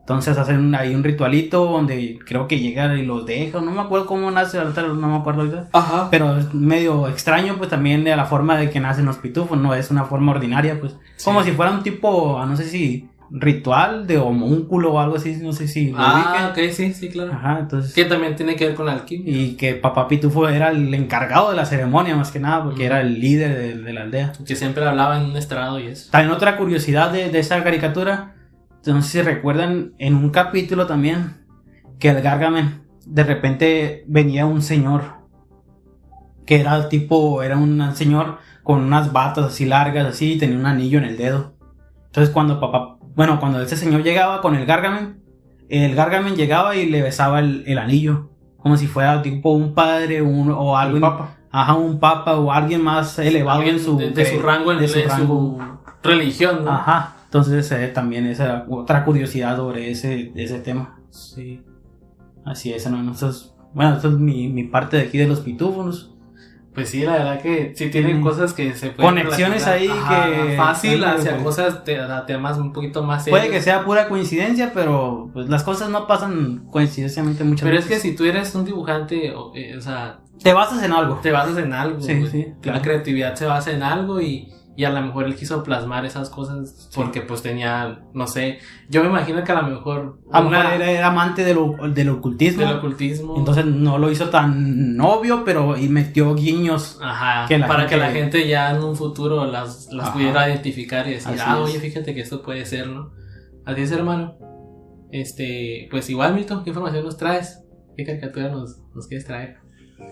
[0.01, 3.79] Entonces hacen un- ahí un ritualito donde creo que llega y los deja, no me
[3.79, 5.69] acuerdo cómo nace, ahorita no me acuerdo ahorita.
[5.71, 6.09] Ajá.
[6.11, 9.73] Pero es medio extraño, pues también de la forma de que nacen los pitufos, no
[9.73, 10.97] es una forma ordinaria, pues.
[11.15, 11.23] Sí.
[11.23, 15.37] Como si fuera un tipo, ah, no sé si ritual de homúnculo o algo así,
[15.41, 17.33] no sé si Ah, ok, sí, sí, claro.
[17.33, 17.93] Ajá, entonces.
[17.93, 19.35] Que también tiene que ver con la alquimia.
[19.35, 22.85] Y que papá pitufo era el encargado de la ceremonia, más que nada, porque Ujú.
[22.85, 24.33] era el líder de, de la aldea.
[24.45, 26.09] Que siempre hablaba en un estrado y eso.
[26.11, 28.35] También otra curiosidad de, de esa caricatura,
[28.85, 31.37] no sé si recuerdan en un capítulo también,
[31.99, 35.03] que el Gargamel, de repente venía un señor,
[36.45, 40.65] que era tipo, era un señor con unas batas así largas, así, y tenía un
[40.65, 41.53] anillo en el dedo.
[42.07, 45.15] Entonces cuando papá, bueno, cuando ese señor llegaba con el Gargamel,
[45.69, 50.21] el Gargamel llegaba y le besaba el, el anillo, como si fuera tipo un padre
[50.21, 51.35] un- o algo, El papa.
[51.51, 54.79] ajá, un papa o alguien más elevado Alguien en su, de, de su rango, en,
[54.79, 55.57] de su en rango.
[56.01, 56.71] su religión, ¿no?
[56.71, 57.15] Ajá.
[57.25, 60.99] Entonces eh, también esa era otra curiosidad sobre ese, ese tema.
[61.09, 61.61] Sí.
[62.45, 62.99] Así es, ¿no?
[62.99, 66.12] Entonces, bueno, esa es mi, mi parte de aquí de los pitúfonos.
[66.73, 68.23] Pues sí, la verdad que sí tienen Mm.
[68.23, 73.03] cosas que se pueden Conexiones ahí que- Fácil hacia cosas, te, a temas un poquito
[73.03, 73.59] más Puede serios.
[73.59, 77.95] que sea pura coincidencia, pero pues las cosas no pasan coincidencialmente muchas Pero es que
[77.95, 78.01] veces.
[78.09, 81.19] si tú eres un dibujante, o, eh, o sea, Te basas en algo.
[81.21, 82.01] te basas en algo.
[82.01, 82.79] Sí, sí, claro.
[82.79, 86.31] La creatividad se basa en algo y, y a lo mejor él quiso plasmar esas
[86.31, 88.57] cosas porque pues tenía, no sé,
[88.89, 91.57] yo me imagino que a lo mejor A lo una- mejor era, era amante del,
[91.93, 92.65] del ocultismo.
[92.65, 93.37] del ocultismo.
[93.37, 96.97] Entonces no lo hizo tan obvio, pero y metió guiños.
[97.01, 100.13] Ajá, que para gente- que la gente ya en un futuro las, las Ajá.
[100.13, 101.69] pudiera identificar y decir, Así ah, es.
[101.69, 103.11] oye, fíjate que esto puede ser, ¿no?
[103.65, 104.35] Así es, hermano.
[105.11, 107.59] Este, pues igual, Milton, ¿qué información nos traes?
[107.95, 109.57] ¿Qué caricatura nos, nos quieres traer?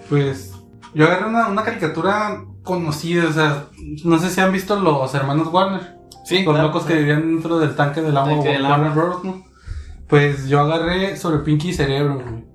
[0.08, 0.54] Pues
[0.94, 3.66] yo agarré una, una caricatura conocida, o sea,
[4.04, 7.76] no sé si han visto los hermanos Warner, Sí, los locos que vivían dentro del
[7.76, 8.92] tanque del agua del Warner.
[8.92, 9.24] Bros.
[9.24, 9.44] ¿no?
[10.08, 12.16] Pues yo agarré sobre Pinky y Cerebro.
[12.16, 12.46] güey.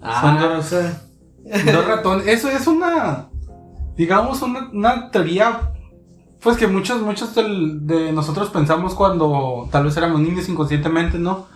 [0.00, 0.70] Ah, Son dos,
[1.74, 2.26] dos ratones.
[2.26, 3.30] Eso es una,
[3.96, 5.72] digamos, una, una teoría,
[6.42, 11.46] pues que muchos, muchos del- de nosotros pensamos cuando tal vez éramos niños inconscientemente, ¿no?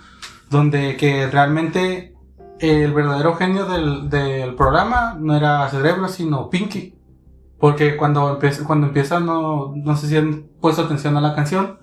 [0.49, 2.15] Donde que realmente
[2.61, 6.95] el verdadero genio del, del programa no era Cerebro, sino Pinky.
[7.63, 11.79] Porque cuando empieza, cuando empieza no, no sé si han puesto atención a la canción,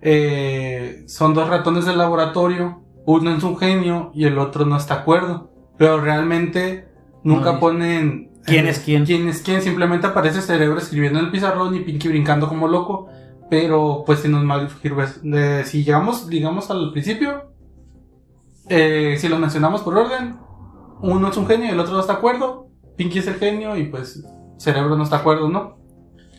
[0.00, 4.94] eh, son dos ratones del laboratorio, uno es un genio y el otro no está
[4.94, 5.50] acuerdo.
[5.76, 6.88] Pero realmente
[7.24, 9.04] nunca No, ponen ¿Quién eh, es quién?
[9.04, 13.08] quién es quién, simplemente aparece Cerebro escribiendo en el pizarrón y Pinky brincando como loco.
[13.50, 14.70] Pero pues si nos mal-
[15.22, 17.52] de- si llegamos, digamos, al principio,
[18.70, 20.36] eh, si lo mencionamos por orden,
[21.02, 22.68] uno es un genio y el otro no está acuerdo.
[22.96, 24.24] Pinky es el genio y pues
[24.58, 25.78] Cerebro no está de acuerdo, ¿no?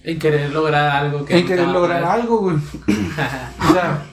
[0.04, 2.58] En querer lograr algo que En querer lograr algo, güey.
[3.70, 4.04] O sea,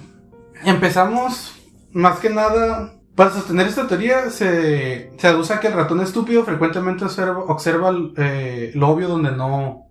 [0.64, 1.54] empezamos
[1.92, 2.94] más que nada.
[3.14, 8.72] Para sostener esta teoría se, se aduce que el ratón estúpido frecuentemente observa, observa eh,
[8.74, 9.85] lo obvio donde no,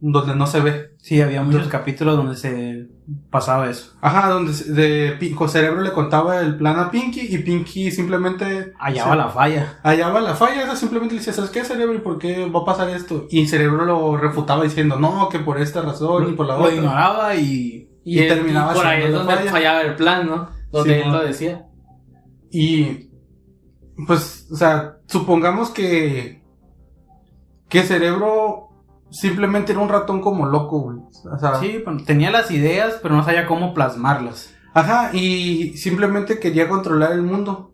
[0.00, 0.90] donde no se ve.
[0.98, 2.88] Sí, había muchos Entonces- capítulos donde se
[3.30, 3.92] pasaba eso.
[4.00, 7.90] Ajá, donde se- de, Pi- con Cerebro le contaba el plan a Pinky y Pinky
[7.90, 9.78] simplemente Hallaba se- la falla.
[9.84, 11.94] hallaba la falla, esa simplemente le decía, ¿sabes qué, Cerebro?
[11.94, 13.26] ¿Y por qué va a pasar esto?
[13.30, 16.74] Y Cerebro lo refutaba diciendo, no, que por esta razón y por la Lo otra.
[16.74, 17.88] ignoraba y...
[18.04, 19.50] Y el- terminaba por ahí es donde la falla.
[19.50, 20.48] fallaba el plan, ¿no?
[20.72, 21.66] Donde Sí, él lo decía.
[22.50, 23.10] Y
[24.06, 26.38] pues, o sea, supongamos que
[27.68, 28.47] que Cerebro
[29.10, 30.98] simplemente era un ratón como loco, güey.
[31.32, 34.54] O sea, Sí, bueno, tenía las ideas, pero no sabía cómo plasmarlas.
[34.74, 37.72] ajá, y simplemente quería controlar el mundo.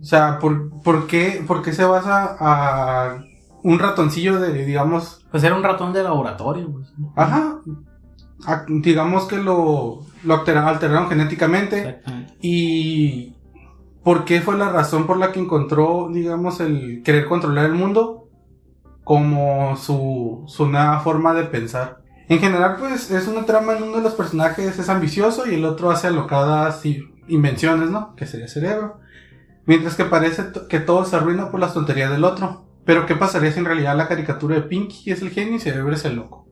[0.00, 3.24] O sea, ¿por, por qué, por qué se basa a
[3.64, 6.70] un ratoncillo de, digamos, Pues era un ratón de laboratorio.
[6.72, 6.92] pues.
[7.16, 7.58] ajá,
[8.46, 12.00] a- digamos que lo, lo altera- alteraron genéticamente?
[12.40, 13.34] ¿Y
[14.04, 18.21] por qué fue la razón por la que encontró, digamos, el querer controlar el mundo
[19.04, 22.02] como su, su nueva forma de pensar?
[22.28, 25.64] En general, pues es una trama en uno de los personajes es ambicioso y el
[25.64, 26.82] otro hace alocadas
[27.28, 28.14] invenciones, ¿no?
[28.16, 29.00] Que sería cerebro.
[29.66, 32.64] Mientras que parece que todo se arruina por las tonterías del otro.
[32.84, 35.94] Pero ¿qué pasaría si en realidad la caricatura de Pinky es el genio y Cerebro
[35.94, 36.48] es el loco?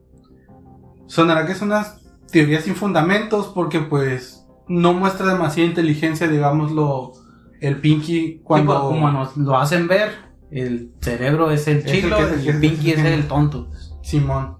[1.07, 7.11] Sonará que son unas teorías sin fundamentos porque pues no muestra demasiada inteligencia, digámoslo,
[7.59, 8.73] el Pinky cuando...
[8.73, 10.11] Tipo, como nos lo hacen ver,
[10.51, 13.69] el cerebro es el Es el chilo que- y el Pinky es el tonto.
[14.03, 14.57] Simón.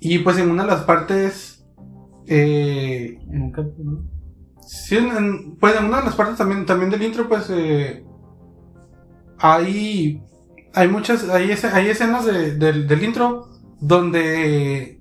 [0.00, 1.64] Y pues en una de las partes...
[2.26, 4.04] Eh, En un cap- ¿no?
[4.60, 7.46] sí, en- en- pues en una de las partes también, también del intro pues...
[7.50, 8.04] Eh,
[9.38, 10.22] hay...
[10.74, 11.28] Hay muchas...
[11.28, 13.48] Hay, ese- hay escenas de- del- del intro
[13.80, 15.00] donde...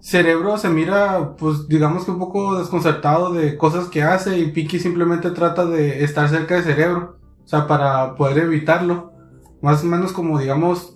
[0.00, 4.78] Cerebro se mira, pues digamos que un poco desconcertado de cosas que hace y Pinky
[4.78, 7.17] simplemente trata de estar cerca de Cerebro,
[7.48, 9.14] o sea, para poder evitarlo.
[9.62, 10.92] Más o menos como digamos,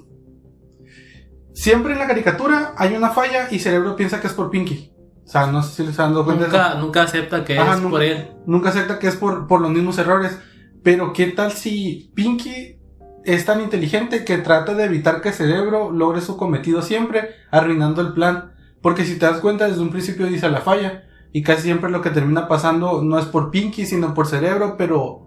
[1.55, 4.93] siempre en la caricatura hay una falla y Cerebro piensa que es por Pinky.
[5.25, 6.45] O sea, no sé si les han dado cuenta.
[6.45, 7.91] Nunca, nunca acepta que Ajá, es nunca.
[7.93, 8.33] por él.
[8.45, 10.39] Nunca acepta que es por, por los mismos errores.
[10.83, 12.79] Pero ¿qué tal si Pinky
[13.25, 18.13] es tan inteligente que trata de evitar que Cerebro logre su cometido siempre, arruinando el
[18.13, 18.53] plan?
[18.83, 21.05] Porque si te das cuenta, desde un principio dice la falla.
[21.33, 25.22] Y casi siempre lo que termina pasando no es por Pinky, sino por Cerebro, pero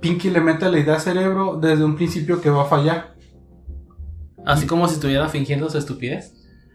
[0.00, 3.14] Pinky le mete la idea a Cerebro desde un principio que va a fallar.
[4.44, 6.32] Así como si estuviera fingiendo su estupidez.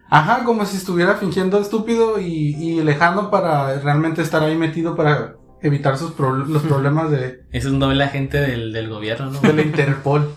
[0.10, 5.36] Ajá, como si estuviera fingiendo estúpido y, y lejano para realmente estar ahí metido para
[5.62, 9.40] evitar sus pro- los problemas de, Es un doble agente del, del gobierno, ¿no?
[9.40, 10.36] de la Interpol.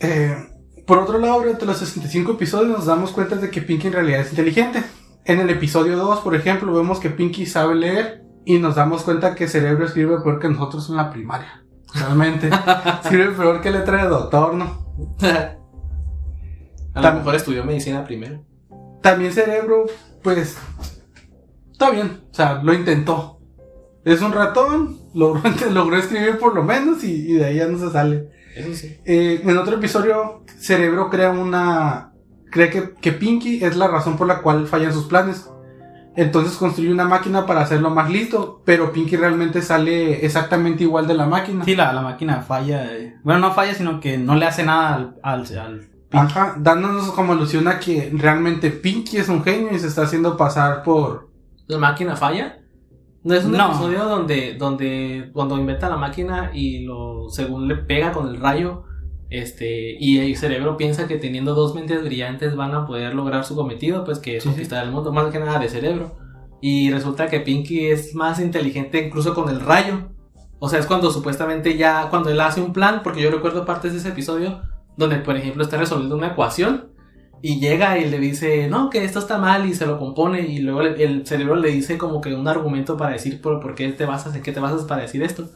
[0.00, 0.34] Eh,
[0.86, 4.20] por otro lado, durante los 65 episodios nos damos cuenta de que Pinky en realidad
[4.20, 4.82] es inteligente.
[5.24, 9.34] En el episodio 2, por ejemplo, vemos que Pinky sabe leer y nos damos cuenta
[9.34, 11.62] que Cerebro escribe peor que nosotros en la primaria.
[11.92, 12.48] Realmente.
[13.02, 14.86] escribe peor que letra de doctor, ¿no?
[16.94, 18.42] A lo mejor estudió medicina primero.
[19.02, 19.84] También Cerebro,
[20.22, 20.56] pues,
[21.70, 23.38] está bien, o sea, lo intentó.
[24.06, 27.78] Es un ratón, logró, logró escribir por lo menos y, y de ahí ya no
[27.78, 28.30] se sale.
[28.56, 28.96] Eso sí.
[29.04, 32.14] Eh, en otro episodio, Cerebro crea una...
[32.50, 35.50] cree que, que Pinky es la razón por la cual fallan sus planes.
[36.20, 41.14] Entonces construye una máquina para hacerlo más listo, pero Pinky realmente sale exactamente igual de
[41.14, 41.64] la máquina.
[41.64, 42.92] Sí, la, la máquina falla.
[42.92, 43.14] eh.
[43.22, 45.78] Bueno, no falla, sino que no le hace nada al, al, al
[46.08, 46.16] Pinky.
[46.26, 50.36] Ajá, dándonos como alusión a que realmente Pinky es un genio y se está haciendo
[50.36, 51.28] pasar por...
[51.68, 52.58] ¿La máquina falla?
[53.22, 53.68] No es un No.
[53.68, 58.82] episodio donde, donde cuando inventa la máquina y lo según le pega con el rayo,
[59.30, 63.54] este, y el cerebro piensa que teniendo dos mentes brillantes van a poder lograr su
[63.54, 64.54] cometido, pues que es Sí, sí.
[64.54, 66.16] conquistar el mundo, más que nada de cerebro.
[66.60, 70.10] Y resulta que Pinky es más inteligente incluso con el rayo.
[70.58, 73.92] O sea, es cuando supuestamente ya, cuando él hace un plan, porque yo recuerdo partes
[73.92, 74.60] de ese episodio
[74.96, 76.88] donde, por ejemplo, está resolviendo una ecuación
[77.40, 80.58] y llega y le dice, no, que esto está mal y se lo compone y
[80.58, 84.06] luego el cerebro le dice como que un argumento para decir por, por qué te
[84.06, 85.48] basas, en qué te basas para decir esto.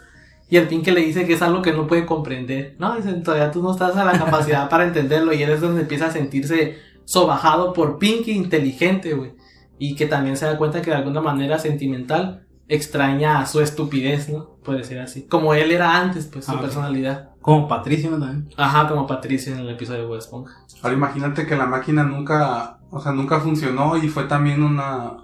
[0.52, 2.76] Y el Pinky le dice que es algo que no puede comprender.
[2.78, 5.80] No, dice, todavía tú no estás a la capacidad para entenderlo y él es donde
[5.80, 9.32] empieza a sentirse sobajado por Pinky inteligente, güey.
[9.78, 14.28] Y que también se da cuenta que de alguna manera sentimental extraña a su estupidez,
[14.28, 14.56] ¿no?
[14.62, 15.22] Puede ser así.
[15.26, 17.30] Como él era antes, pues, su Ah, personalidad.
[17.40, 18.50] Como Patricio también.
[18.58, 20.54] Ajá, como Patricia en el episodio de Bob Esponja.
[20.82, 25.16] Ahora imagínate que la máquina nunca, o sea, nunca funcionó y fue también una,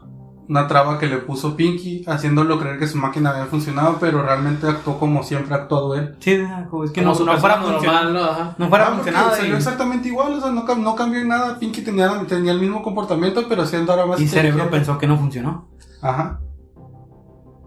[0.49, 4.67] una traba que le puso Pinky, haciéndolo creer que su máquina había funcionado, pero realmente
[4.67, 6.17] actuó como siempre ha actuado él.
[6.21, 8.25] Sí, es que Como no, no fuera normal, ¿no?
[8.25, 8.55] Ajá.
[8.57, 9.31] No fuera Ah, funcionado.
[9.37, 11.59] salió y- exactamente igual, o sea, no, cam- no cambió en nada.
[11.59, 15.19] Pinky tenía, tenía el mismo comportamiento, pero siendo ahora más Y cerebro pensó que no
[15.19, 15.69] funcionó.
[16.01, 16.41] Ajá.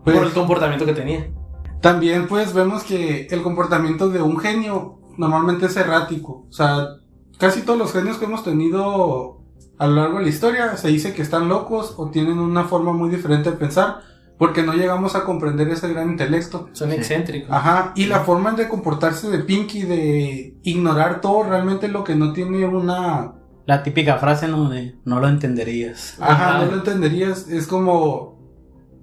[0.03, 1.29] Pues, Por el comportamiento que tenía.
[1.81, 6.45] También pues vemos que el comportamiento de un genio normalmente es errático.
[6.49, 6.87] O sea,
[7.37, 9.40] casi todos los genios que hemos tenido
[9.81, 12.93] a lo largo de la historia se dice que están locos o tienen una forma
[12.93, 14.01] muy diferente de pensar
[14.37, 16.69] porque no llegamos a comprender ese gran intelecto.
[16.73, 17.49] Son excéntricos.
[17.51, 22.31] Ajá, y la forma de comportarse de Pinky, de ignorar todo realmente lo que no
[22.31, 23.33] tiene una...
[23.65, 24.69] La típica frase, ¿no?
[24.69, 26.15] De no lo entenderías.
[26.19, 26.57] Ajá, Ajá.
[26.59, 28.39] no lo entenderías, es como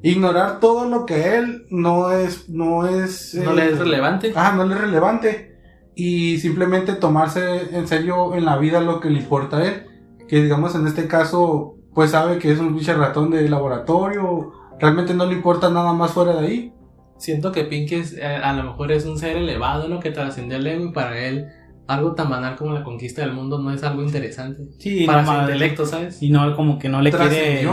[0.04, 2.48] ignorar todo lo que él no es...
[2.48, 4.32] No, es, No eh, le es relevante.
[4.36, 5.58] Ah, no le es relevante.
[5.96, 9.87] Y simplemente tomarse en serio en la vida lo que le importa a él.
[10.28, 14.52] Que digamos en este caso, pues sabe que es un pinche ratón de laboratorio.
[14.78, 16.72] Realmente no le importa nada más fuera de ahí.
[17.16, 19.98] Siento que Pinky es, eh, a lo mejor es un ser elevado, ¿no?
[19.98, 21.48] Que trascendió el ego y para él
[21.88, 24.62] algo tan banal como la conquista del mundo no es algo interesante.
[24.78, 26.22] Sí, para su intelecto, ¿sabes?
[26.22, 27.66] Y no, como que no le quiere.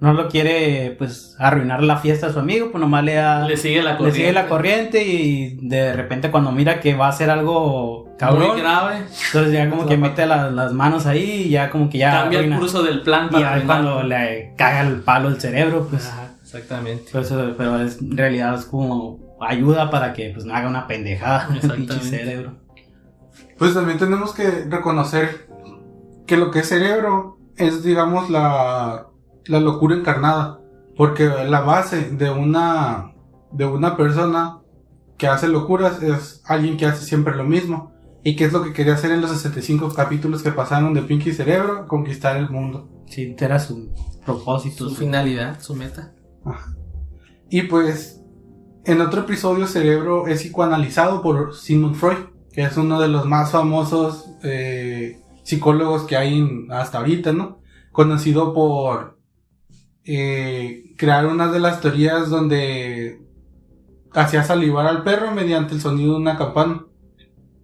[0.00, 3.46] No lo quiere, pues, arruinar la fiesta a su amigo, pues nomás le da.
[3.48, 4.16] Le sigue la le corriente.
[4.20, 8.60] sigue la corriente y de repente cuando mira que va a hacer algo cabrón, Muy
[8.60, 8.98] grave.
[9.26, 12.38] entonces ya como que mete la- las manos ahí y ya como que ya Cambia
[12.40, 13.90] el curso del plan y para ya es arruinarlo.
[13.94, 16.06] cuando le caga el palo el cerebro, pues.
[16.08, 17.10] Ajá, exactamente.
[17.10, 21.48] Pues, pero es, en realidad es como ayuda para que pues no haga una pendejada
[21.62, 22.52] el cerebro.
[23.58, 25.48] Pues también tenemos que reconocer
[26.26, 29.06] que lo que es cerebro es, digamos, la,
[29.48, 30.60] la locura encarnada.
[30.96, 33.12] Porque la base de una,
[33.52, 34.58] de una persona
[35.16, 37.92] que hace locuras es alguien que hace siempre lo mismo.
[38.24, 41.32] Y que es lo que quería hacer en los 65 capítulos que pasaron de Pinky
[41.32, 42.88] Cerebro, conquistar el mundo.
[43.06, 43.90] Sí, era su
[44.26, 44.84] propósito.
[44.84, 46.12] Su su- finalidad, su meta.
[47.48, 48.22] Y pues,
[48.84, 52.18] en otro episodio, Cerebro es psicoanalizado por Sigmund Freud,
[52.52, 57.60] que es uno de los más famosos eh, psicólogos que hay hasta ahorita, ¿no?
[57.92, 59.17] Conocido por
[60.08, 63.20] eh, crear una de las teorías donde
[64.14, 66.84] hacía salivar al perro mediante el sonido de una campana,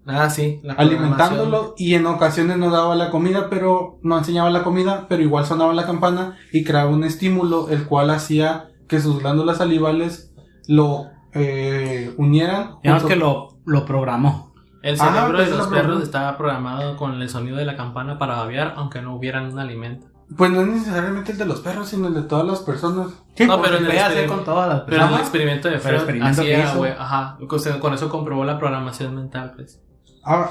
[0.07, 0.61] Ah, sí.
[0.63, 5.23] la alimentándolo y en ocasiones no daba la comida, pero no enseñaba la comida, pero
[5.23, 10.35] igual sonaba la campana y creaba un estímulo, el cual hacía que sus glándulas salivales
[10.69, 12.77] lo eh, unieran.
[12.83, 14.53] Digamos junto- que lo, lo programó.
[14.83, 17.75] El Ajá, cerebro pues de es los perros estaba programado con el sonido de la
[17.75, 20.09] campana para babear, aunque no hubieran un alimento.
[20.37, 23.09] Pues no es necesariamente el de los perros, sino el de todas las personas.
[23.37, 25.21] Sí, No, pero en el hacer experimento- con todas las Pero en el personas.
[25.21, 26.79] experimento de Freud, experimento así era, hizo.
[26.79, 26.93] güey.
[26.93, 27.39] Ajá.
[27.49, 29.81] O sea, con eso comprobó la programación mental, pues.
[30.25, 30.51] Ah,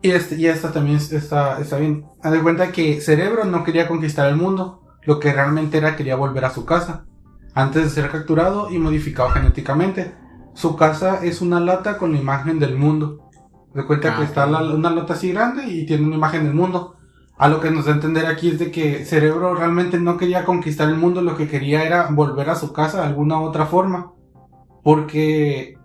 [0.00, 2.06] y, este, y esta también está, está bien.
[2.22, 4.80] Haz de cuenta que Cerebro no quería conquistar el mundo.
[5.02, 7.04] Lo que realmente era quería volver a su casa.
[7.54, 10.14] Antes de ser capturado y modificado genéticamente.
[10.54, 13.28] Su casa es una lata con la imagen del mundo.
[13.74, 16.54] De cuenta Ah, que está la- una lata así grande y tiene una imagen del
[16.54, 16.96] mundo.
[17.36, 20.44] A lo que nos da a entender aquí es de que Cerebro realmente no quería
[20.44, 24.12] conquistar el mundo, lo que quería era volver a su casa de alguna otra forma.
[24.84, 25.76] Porque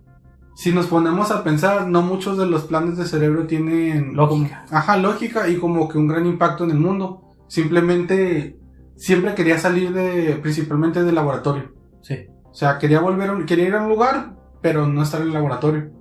[0.56, 4.66] si nos ponemos a pensar, no muchos de los planes de cerebro tienen Lógica.
[4.68, 7.36] como- ajá, lógica y como que un gran impacto en el mundo.
[7.48, 8.58] Simplemente
[8.96, 11.72] siempre quería salir de principalmente del laboratorio.
[12.02, 12.28] Sí.
[12.44, 15.28] O sea, quería volver, a un- quería ir a un lugar, pero no estar en
[15.28, 15.92] el laboratorio.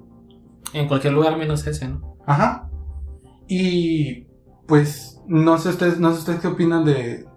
[0.74, 2.16] En cualquier lugar menos ese, ¿no?
[2.26, 2.68] Ajá.
[3.46, 4.26] Y
[4.66, 7.28] pues no sé ustedes, no sé ustedes qué opinan de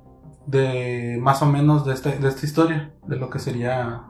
[0.46, 4.02] de más o menos de esta, de esta historia, de lo que sería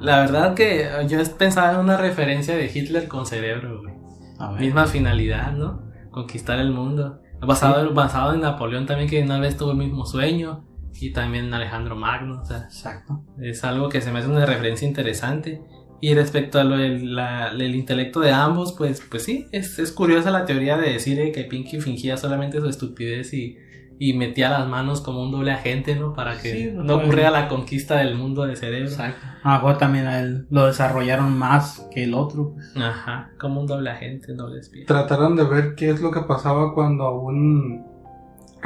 [0.00, 3.94] La verdad que yo pensaba en una referencia de Hitler con cerebro, güey.
[4.38, 4.60] A ver.
[4.60, 5.82] Misma finalidad, ¿no?
[6.10, 7.20] Conquistar el mundo.
[7.40, 10.64] Basado, basado en Napoleón también, que una vez tuvo el mismo sueño.
[10.98, 12.40] Y también en Alejandro Magno.
[12.40, 13.22] O sea, Exacto.
[13.38, 15.62] es algo que se me hace una referencia interesante.
[16.00, 19.92] Y respecto a lo del la- el intelecto de ambos, pues, pues sí, es, es
[19.92, 23.56] curiosa la teoría de decir eh, que Pinky fingía solamente su estupidez y,
[23.98, 26.12] y metía las manos como un doble agente, ¿no?
[26.12, 27.06] Para que Sí, no pues.
[27.06, 28.88] ocurriera la conquista del mundo de cerebro.
[28.90, 29.24] Exacto.
[29.42, 32.52] A lo mejor también a él lo desarrollaron más que el otro.
[32.54, 32.76] pues.
[32.76, 34.84] Ajá, como un doble agente, un doble espía.
[34.86, 37.86] trataron de ver qué es lo que pasaba cuando a un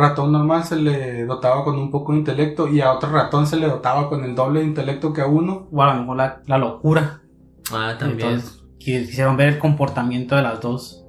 [0.01, 3.57] ratón normal se le dotaba con un poco de intelecto y a otro ratón se
[3.57, 5.69] le dotaba con el doble de intelecto que a uno.
[5.73, 7.21] O a lo mejor la, la locura.
[7.73, 8.29] Ah, también.
[8.31, 11.05] Entonces, quisieron ver el comportamiento de las dos,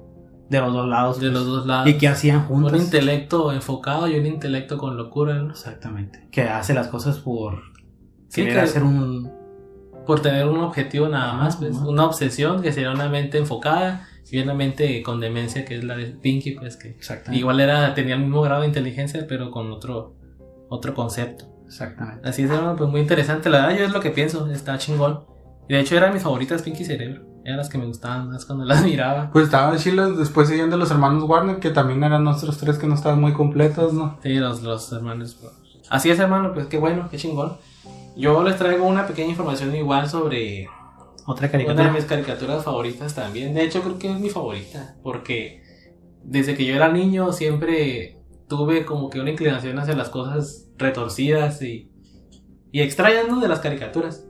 [0.48, 1.16] de los dos lados.
[1.18, 1.88] de pues, los dos lados.
[1.88, 2.72] Y qué hacían juntos.
[2.74, 5.50] Un intelecto enfocado y un intelecto con locura, ¿no?
[5.50, 6.28] Exactamente.
[6.30, 7.62] Que hace las cosas por
[8.28, 9.32] Sí, querer que- hacer un,
[10.06, 14.38] por tener un objetivo nada más, pues, una obsesión que sería una mente enfocada y
[14.40, 16.96] una mente con demencia que es la de Pinky, pues que
[17.32, 20.14] igual era, tenía el mismo grado de inteligencia pero con otro,
[20.70, 21.52] otro concepto.
[21.66, 22.26] Exactamente.
[22.26, 23.50] Así es, hermano, pues muy interesante.
[23.50, 25.24] La verdad, yo es lo que pienso, está chingón.
[25.68, 27.22] Y de hecho, eran mis favoritas Pinky Cerebro.
[27.44, 29.30] Eran las que me gustaban más cuando las miraba.
[29.32, 32.86] Pues estaban chilos, después seguían de los hermanos Warner, que también eran nuestros tres que
[32.86, 34.18] no estaban muy completos, ¿no?
[34.22, 35.38] Sí, los, los hermanos.
[35.88, 37.56] Así es, hermano, pues qué bueno, qué chingón.
[38.16, 40.66] Yo les traigo una pequeña información igual sobre
[41.26, 41.92] Otra una de caricatura.
[41.92, 43.54] mis caricaturas favoritas también.
[43.54, 44.96] De hecho, creo que es mi favorita.
[45.02, 45.62] Porque
[46.22, 51.62] desde que yo era niño siempre tuve como que una inclinación hacia las cosas retorcidas
[51.62, 51.90] y,
[52.70, 53.40] y extrañas, ¿no?
[53.40, 54.26] De las caricaturas.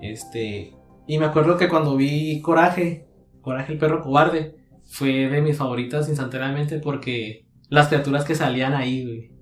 [0.00, 0.74] Este.
[1.06, 3.06] Y me acuerdo que cuando vi Coraje,
[3.42, 9.04] Coraje el perro cobarde, fue de mis favoritas instantáneamente porque las criaturas que salían ahí,
[9.04, 9.33] güey.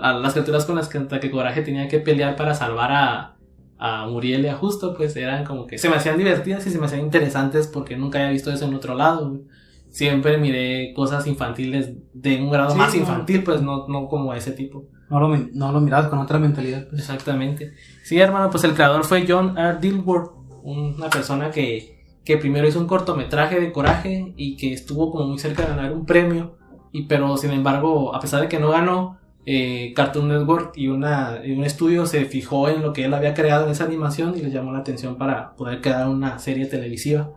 [0.00, 3.36] La- Las criaturas con las que, que Coraje tenía que pelear para salvar a,
[3.78, 6.78] a Muriel y a Justo, pues eran como que se me hacían divertidas y se
[6.78, 9.28] me hacían interesantes porque nunca había visto eso en otro lado.
[9.30, 9.42] güey.
[9.90, 13.00] Siempre miré cosas infantiles de un grado Sí, más no.
[13.00, 14.84] infantil, pues no, no como a ese tipo.
[15.08, 16.88] No lo, no lo mirabas con otra mentalidad.
[16.88, 17.00] Pues.
[17.02, 17.74] Exactamente.
[18.02, 19.78] Sí, hermano, pues el creador fue John R.
[19.80, 20.32] Dilworth,
[20.64, 25.38] una persona que, que primero hizo un cortometraje de coraje y que estuvo como muy
[25.38, 26.56] cerca de ganar un premio,
[26.90, 31.40] y pero sin embargo, a pesar de que no ganó, eh, Cartoon Network y, una,
[31.44, 34.42] y un estudio se fijó en lo que él había creado en esa animación y
[34.42, 37.32] les llamó la atención para poder crear una serie televisiva.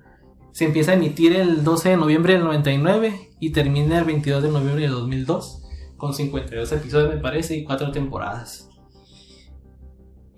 [0.52, 4.50] Se empieza a emitir el 12 de noviembre del 99 y termina el 22 de
[4.50, 5.64] noviembre del 2002,
[5.98, 8.68] con 52 episodios me parece y 4 temporadas.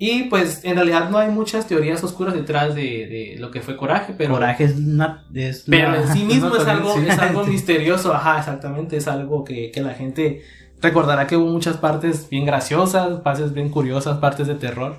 [0.01, 3.75] Y pues en realidad no hay muchas teorías oscuras detrás de, de lo que fue
[3.75, 5.27] Coraje, pero, Coraje es una.
[5.33, 9.71] Es pero en sí mismo es algo, es algo misterioso, ajá, exactamente, es algo que,
[9.71, 10.41] que la gente
[10.81, 14.97] recordará que hubo muchas partes bien graciosas, partes bien curiosas, partes de terror.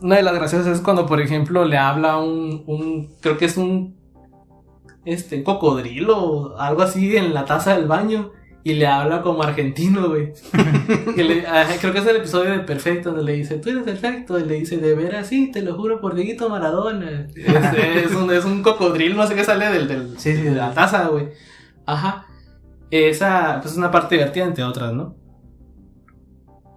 [0.00, 3.56] Una de las graciosas es cuando, por ejemplo, le habla un, un creo que es
[3.56, 3.96] un,
[5.04, 8.32] este, un cocodrilo algo así en la taza del baño
[8.64, 10.32] y le habla como argentino, güey.
[11.14, 14.54] Creo que es el episodio de Perfecto donde le dice, tú eres perfecto, y le
[14.54, 17.26] dice, de veras, sí, te lo juro por Dieguito Maradona.
[17.34, 20.52] Es, es un, es un cocodrilo, no sé qué sale del, del, Sí, sí, de
[20.52, 21.30] la taza, güey.
[21.86, 22.26] Ajá.
[22.92, 25.16] Esa, pues es una parte divertida entre otras, ¿no?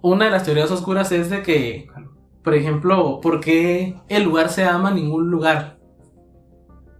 [0.02, 1.88] Una de las teorías oscuras es de que,
[2.42, 5.78] por ejemplo, ¿por qué el lugar se llama ningún lugar?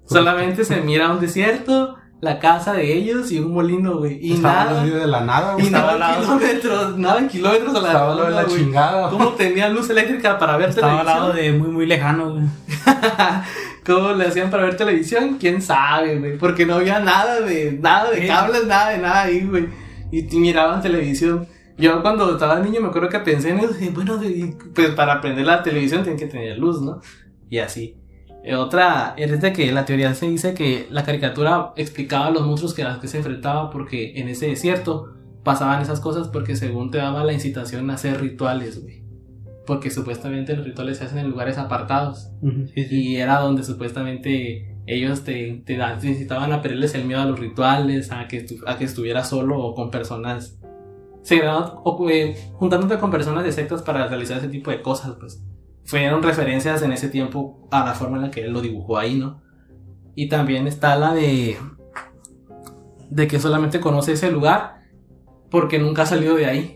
[0.04, 4.18] Solamente se mira un desierto, la casa de ellos y un molino, güey.
[4.20, 4.82] Y Estaba nada.
[4.82, 5.66] medio de la nada, güey.
[5.66, 8.56] Y nada lado- kilómetros, nada en kilómetros a la estaba lado de la güey.
[8.56, 9.10] chingada.
[9.10, 11.58] ¿Cómo tenía luz eléctrica para ver Estaba al lado televisión?
[11.58, 12.44] de muy, muy lejano, güey.
[13.86, 15.36] ¿Cómo le hacían para ver televisión?
[15.38, 16.36] ¿Quién sabe, güey?
[16.38, 19.68] Porque no había nada de, nada de cables, nada de nada ahí, güey.
[20.10, 21.46] Y t- miraban televisión.
[21.78, 24.18] Yo cuando estaba niño me acuerdo que pensé en eso, y bueno,
[24.74, 27.00] pues para prender la televisión tienen que tener luz, ¿no?
[27.50, 27.96] Y así.
[28.44, 32.74] Eh, Otra es de que la teoría se dice que la caricatura explicaba los monstruos
[32.74, 35.12] que a los que se enfrentaba porque en ese desierto
[35.44, 39.02] pasaban esas cosas porque según te daba la incitación a hacer rituales, güey.
[39.66, 42.30] Porque supuestamente los rituales se hacen en lugares apartados.
[42.74, 43.08] Sí, sí.
[43.08, 47.38] Y era donde supuestamente ellos te, te, te incitaban a perderles el miedo a los
[47.38, 50.58] rituales, a que, a que estuvieras solo o con personas.
[51.22, 51.82] Sí, ¿no?
[51.84, 55.42] o, eh, juntándote con personas de sectas para realizar ese tipo de cosas, pues.
[55.84, 59.16] Fueron referencias en ese tiempo a la forma en la que él lo dibujó ahí,
[59.16, 59.42] ¿no?
[60.14, 61.56] Y también está la de.
[63.10, 64.76] de que solamente conoce ese lugar
[65.50, 66.75] porque nunca ha salido de ahí.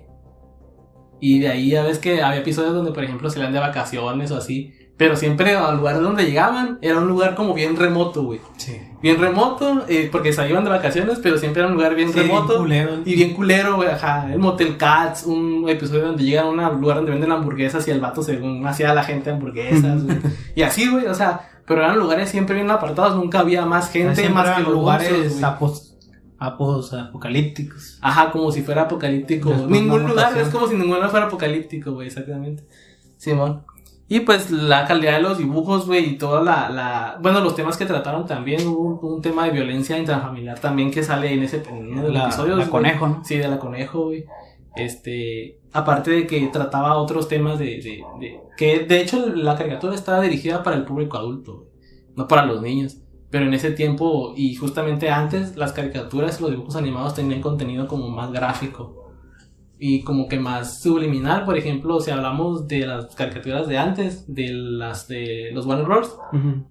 [1.20, 4.30] Y de ahí ya ves que había episodios donde, por ejemplo, se iban de vacaciones
[4.30, 4.74] o así.
[4.96, 8.40] Pero siempre al lugar donde llegaban era un lugar como bien remoto, güey.
[8.58, 8.76] Sí.
[9.02, 12.20] Bien remoto, eh, porque se iban de vacaciones, pero siempre era un lugar bien Sí,
[12.20, 12.58] remoto.
[12.58, 12.98] culero.
[13.06, 14.28] Y bien culero, güey, ajá.
[14.30, 18.00] El Motel Cats, un episodio donde llegan a un lugar donde venden hamburguesas y el
[18.00, 20.18] vato según hacía a la gente hamburguesas, güey.
[20.54, 24.28] Y así, güey, o sea, pero eran lugares siempre bien apartados, nunca había más gente
[24.28, 25.40] más que los lugares güey.
[26.40, 27.98] Apos, apocalípticos.
[28.00, 29.50] Ajá, como si fuera apocalíptico.
[29.68, 30.40] Ningún lugar mutación.
[30.46, 32.64] es como si ningún lugar fuera apocalíptico, güey, exactamente.
[33.16, 33.62] Simón.
[34.08, 37.18] Y pues la calidad de los dibujos, güey, y toda la, la...
[37.22, 41.04] Bueno, los temas que trataron también, hubo un, un tema de violencia intrafamiliar también que
[41.04, 42.58] sale en ese en de La, episodios.
[42.58, 43.22] la conejo, ¿no?
[43.24, 44.24] Sí, de la conejo, güey.
[44.74, 49.94] Este, aparte de que trataba otros temas de, de, de- que de hecho la caricatura
[49.94, 51.68] estaba dirigida para el público adulto, güey,
[52.16, 52.98] no para los niños.
[53.30, 57.86] Pero en ese tiempo y justamente antes las caricaturas y los dibujos animados tenían contenido
[57.86, 59.12] como más gráfico
[59.78, 64.48] y como que más subliminal, por ejemplo, si hablamos de las caricaturas de antes, de
[64.52, 66.64] las de los Warner Bros, Ujú.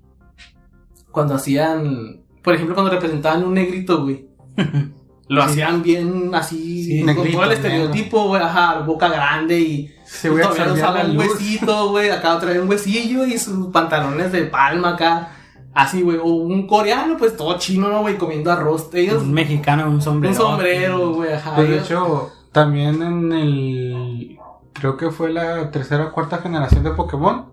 [1.12, 4.28] cuando hacían, por ejemplo, cuando representaban un negrito, güey.
[5.30, 5.48] lo Sí.
[5.50, 10.30] hacían bien así, Sí, con negrito, todo el estereotipo, güey, ajá, boca grande y Se
[10.30, 14.44] voy a todavía la un huesito, güey, acá traía un huesillo y sus pantalones de
[14.46, 15.32] palma acá,
[15.74, 19.90] así, güey, o un coreano, pues todo chino, ¿no, güey, comiendo arroz, ellos, Un mexicano,
[19.90, 20.34] un sombrero.
[20.36, 21.56] un sombrero, güey, ajá.
[21.56, 24.38] Pues de hecho, también en el.
[24.74, 27.46] Creo que fue la tercera o cuarta generación de Pokémon.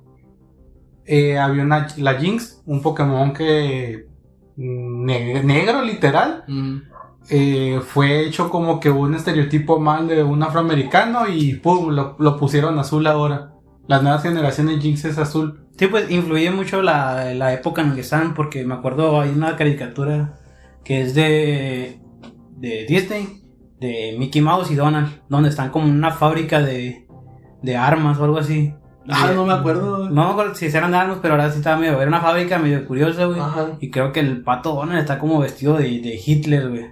[1.05, 1.87] eh, había una.
[1.99, 4.07] La Jinx, un Pokémon que.
[4.57, 6.45] mm, ne- negro, literal.
[6.49, 6.77] Mm.
[7.29, 12.37] eh, fue hecho como que un estereotipo mal de un afroamericano y pum, lo, lo
[12.37, 13.53] pusieron azul ahora.
[13.89, 15.66] Las nuevas generaciones Jinx es azul.
[15.79, 19.31] Sí, pues influye mucho la, la época en la que están, porque me acuerdo hay
[19.31, 20.39] una caricatura
[20.85, 22.01] que es de,
[22.57, 23.43] de Disney,
[23.79, 27.07] de Mickey Mouse y Donald, donde están como en una fábrica de,
[27.63, 28.73] de armas o algo así.
[29.09, 30.09] Ah, no me acuerdo.
[30.09, 32.01] No me acuerdo si eran de armas, pero ahora sí estaba medio.
[32.01, 33.39] Era una fábrica medio curiosa, güey.
[33.39, 33.77] Ajá.
[33.81, 36.87] Y creo que el pato Donald está como vestido de, de Hitler, güey.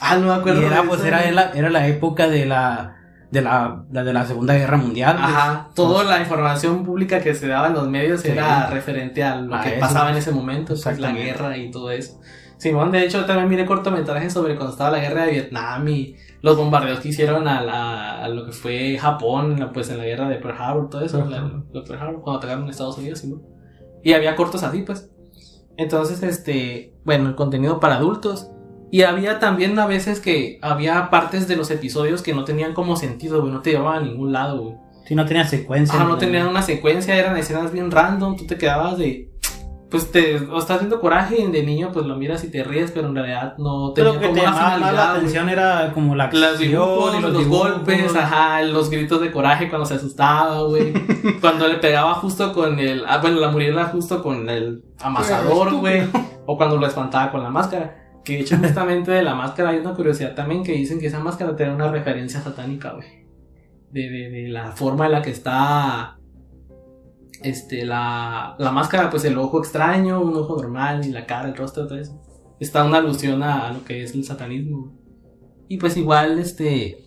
[0.00, 0.62] Ah, no me acuerdo.
[0.62, 2.96] Y era, pues, eso, era, la, era la época de la,
[3.32, 5.16] de la, la de la Segunda Guerra Mundial.
[5.18, 8.28] Ajá, toda la información pública que se daba en los medios Sí.
[8.28, 9.80] era referente a lo A que eso.
[9.80, 12.20] pasaba en ese momento, pues, la guerra y todo eso.
[12.58, 16.56] Simón, de hecho, también miré cortometrajes sobre cuando estaba la guerra de Vietnam y los
[16.56, 20.36] bombardeos que hicieron a, la- a lo que fue Japón, pues en la guerra de
[20.36, 23.42] Pearl Harbor, todo eso, la- Pearl Harbor, cuando atacaron a Estados Unidos, Simón.
[24.04, 25.10] Y había cortos así, pues.
[25.76, 28.50] Entonces, este, bueno, el contenido para adultos.
[28.92, 32.94] Y había también a veces que había partes de los episodios que no tenían como
[32.96, 34.74] sentido, güey, no te llevaban a ningún lado, güey.
[35.06, 35.94] Sí, no tenía secuencia.
[35.98, 39.30] Ajá, no tenían una secuencia, eran escenas bien random, tú te quedabas de...
[39.90, 42.90] Pues te o estás haciendo coraje y de niño pues lo miras y te ríes,
[42.92, 45.16] pero en realidad no Pero tenía lo que como te una llamaba más la güey.
[45.16, 47.72] atención era como la Los acción dibujos, y los, dibujos.
[47.72, 50.92] golpes, ajá, los gritos de coraje cuando se asustaba, güey.
[51.42, 53.04] cuando le pegaba justo con el...
[53.06, 56.02] Ah, bueno, la muriela justo con el amasador, güey.
[56.46, 58.01] O cuando lo espantaba con la máscara.
[58.24, 61.20] Que de hecho justamente de la máscara hay una curiosidad también que dicen que esa
[61.20, 63.26] máscara tiene una referencia satánica, güey.
[63.90, 66.18] De, de, de la forma en la que está...
[67.42, 71.56] Este, la, la máscara, pues el ojo extraño, un ojo normal y la cara, el
[71.56, 72.22] rostro, todo eso.
[72.60, 74.92] Está una alusión a, a lo que es el satanismo.
[75.68, 77.04] Y pues igual, este...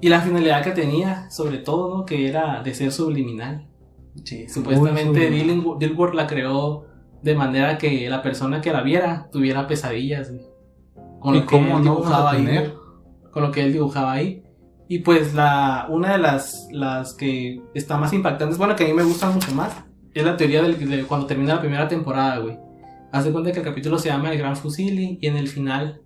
[0.00, 2.04] Y la finalidad que tenía, sobre todo, ¿no?
[2.04, 3.68] que era de ser subliminal.
[4.24, 6.85] Sí, Supuestamente Dilworth la creó
[7.26, 10.30] de manera que la persona que la viera tuviera pesadillas.
[10.30, 10.46] güey.
[11.18, 12.44] Con ¿Y lo que cómo él no dibujaba ahí.
[12.44, 12.74] tener?
[13.32, 14.44] Con lo que él dibujaba ahí.
[14.88, 18.92] Y pues la, una de las, las que está más impactantes, bueno, que a mí
[18.92, 19.72] me gustan mucho más,
[20.14, 22.56] es la teoría del, de cuando termina la primera temporada, güey.
[23.10, 26.02] Haz de cuenta que el capítulo se llama El Gran Fusili y en el final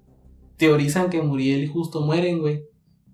[0.56, 2.64] teorizan que Muriel y Justo mueren, güey.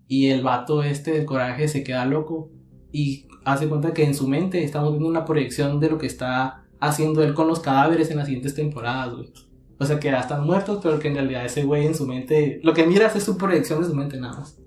[0.06, 2.50] Y el vato este del coraje se queda loco
[2.92, 6.65] y hace cuenta que en su mente estamos viendo una proyección de lo que está
[6.80, 9.32] haciendo él con los cadáveres en las siguientes temporadas, güey.
[9.78, 12.60] O sea que ya están muertos, pero que en realidad ese güey en su mente,
[12.62, 14.58] lo que miras es su proyección de su mente nada más.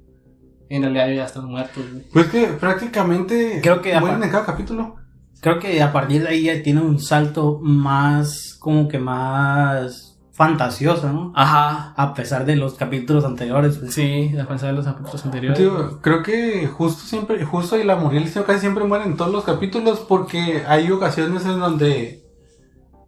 [0.69, 2.03] En realidad ya están muertos, güey.
[2.13, 4.95] Pues que prácticamente Creo que mueren en cada capítulo.
[5.41, 10.08] Creo que a partir de ahí ya tiene un salto más, como que más
[10.39, 11.33] fantasioso, ¿no?
[11.35, 11.93] Ajá.
[11.97, 13.77] A pesar de los capítulos anteriores.
[13.81, 13.91] güey.
[13.91, 15.59] Sí, la fuerza de los capítulos anteriores.
[15.59, 19.43] Digo, creo que justo siempre, justo y la Muriel casi siempre mueren en todos los
[19.43, 22.23] capítulos porque hay ocasiones en donde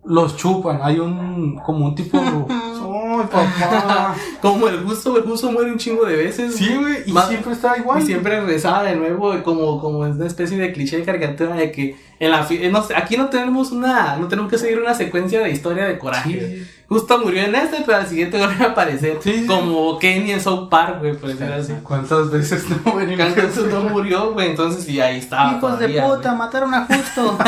[0.03, 0.81] los chupan.
[0.83, 2.19] Hay un, como un tipo,
[3.19, 4.15] ¡ay, papá!
[4.41, 6.55] Como el gusto, el gusto muere un chingo de veces.
[6.55, 8.01] Sí, güey, y siempre está igual.
[8.01, 11.71] Y siempre regresaba de nuevo, como, como es una especie de cliché de caricatura de
[11.71, 15.41] que en la no sé, aquí no tenemos una, no tenemos que seguir una secuencia
[15.41, 16.39] de historia de coraje.
[16.39, 16.67] Sí.
[16.87, 19.17] Justo murió en este, pero al siguiente vuelve a aparecer.
[19.23, 19.45] Sí, sí.
[19.47, 21.73] Como Kenny en South Park, güey, por decirlo así.
[21.83, 25.59] ¿Cuántas veces no murió, güey, entonces sí, ahí estaba.
[25.59, 26.35] todavía, güey.
[26.35, 27.39] mataron a Justo.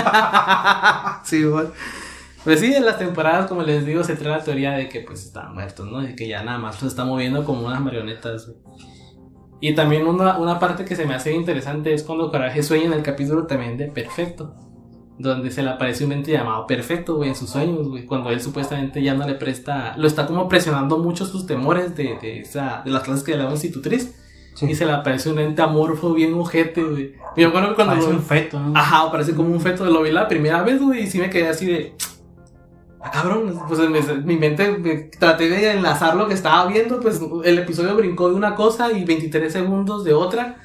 [1.24, 1.68] Sí, güey.
[2.43, 5.23] Pues sí, en las temporadas, como les digo, se trae la teoría de que pues
[5.23, 6.01] estaban muertos, ¿no?
[6.01, 8.51] De que ya nada más los está moviendo como unas marionetas.
[9.61, 12.93] Y también una, una parte que se me hace interesante es cuando Coraje sueña en
[12.93, 14.55] el capítulo también de Perfecto.
[15.17, 18.05] Donde se le aparece un ente llamado Perfecto, güey, en sus sueños, güey.
[18.05, 19.95] Cuando él supuestamente ya no le presta...
[19.95, 23.37] Lo está como presionando mucho sus temores de, de, esa, de las clases que le
[23.37, 24.19] daba institutriz.
[24.55, 24.65] Sí.
[24.69, 27.13] Y se le aparece un ente amorfo bien ojete, güey.
[27.37, 27.93] Yo me acuerdo que cuando...
[27.93, 28.77] Parece lo- un feto, ¿no?
[28.77, 29.85] Ajá, parece como un feto.
[29.85, 31.95] Lo vi la primera vez, güey, y sí me quedé así de.
[33.04, 36.99] Ah, cabrón, pues en mi, mi mente me- traté de enlazar lo que estaba viendo.
[36.99, 40.56] Pues el episodio brincó de una cosa y 23 segundos de otra.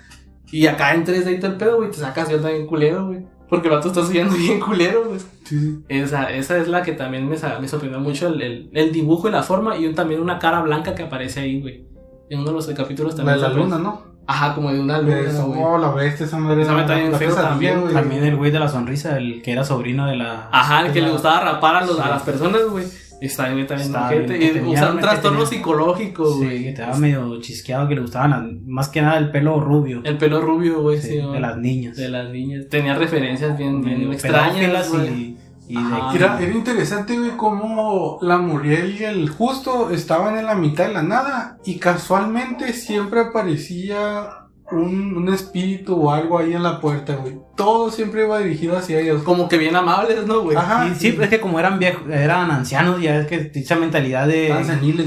[0.51, 3.27] Y acá en 3D y todo el pedo, güey, te sacas yo también culero, güey.
[3.51, 5.19] Porque el vato está subiendo bien culero, güey.
[5.45, 5.79] Sí, sí.
[5.89, 9.43] Esa, esa es la que también me, sorprendió mucho el, el- el dibujo y la
[9.43, 9.77] forma.
[9.77, 11.87] Y un- también una cara blanca que aparece ahí, güey.
[12.31, 13.37] En uno de los capítulos La también.
[13.41, 14.03] de la luna, ¿no?
[14.31, 15.59] Ajá, como de una güey.
[15.61, 16.63] oh, la bestia, esa madre.
[16.63, 17.95] Esa está bien feo también, güey.
[17.95, 20.49] También el güey de la sonrisa, el que era sobrino de la.
[20.53, 22.09] Ajá, el que le gustaba rapar a, los, a Sí.
[22.11, 22.85] las personas, güey.
[23.21, 24.27] Está bien, también Estaba ojete.
[24.27, 26.63] bien, que Y tenía- usa un que trastorno tenía- psicológico, Sí, güey.
[26.65, 30.03] que te daba medio chisqueado que le gustaban las- más que nada el pelo rubio.
[30.05, 31.97] El pelo rubio, güey, Sí, sí, de las niñas.
[31.97, 32.67] De las niñas.
[32.71, 35.37] Tenía referencias bien, bien extrañas, pedófilas güey.
[35.69, 36.13] Y, Ajá.
[36.15, 40.95] Era, era interesante, güey, cómo la Muriel y el Justo estaban en la mitad de
[40.95, 44.31] la nada y casualmente siempre aparecía
[44.71, 47.39] un, un espíritu o algo ahí en la puerta, güey.
[47.57, 49.23] Todo siempre iba dirigido hacia ellos.
[49.23, 50.57] Como que bien amables, ¿no, güey?
[50.57, 50.87] Ajá.
[50.89, 54.49] Y sí, es que como eran viejos, eran ancianos, ya es que esa mentalidad de.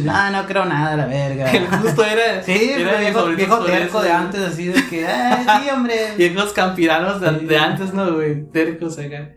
[0.04, 0.28] Ya.
[0.28, 1.52] Ah, no creo nada, la verga.
[1.52, 2.44] El justo era.
[2.44, 5.96] Sí, era pero viejo, terco eso, de antes, así de que, ay, sí, hombre.
[6.18, 7.46] Viejos campiranos de, Sí.
[7.46, 8.50] de antes, ¿no, güey?
[8.52, 9.30] Tercos acá.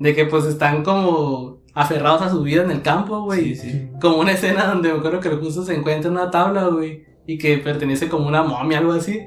[0.00, 3.54] De que pues están como aferrados a su vida en el campo, güey.
[3.54, 3.90] Sí, sí.
[4.00, 7.04] Como una escena donde me acuerdo que el justo se encuentra en una tabla, güey.
[7.26, 9.20] Y que pertenece como una momia, algo así.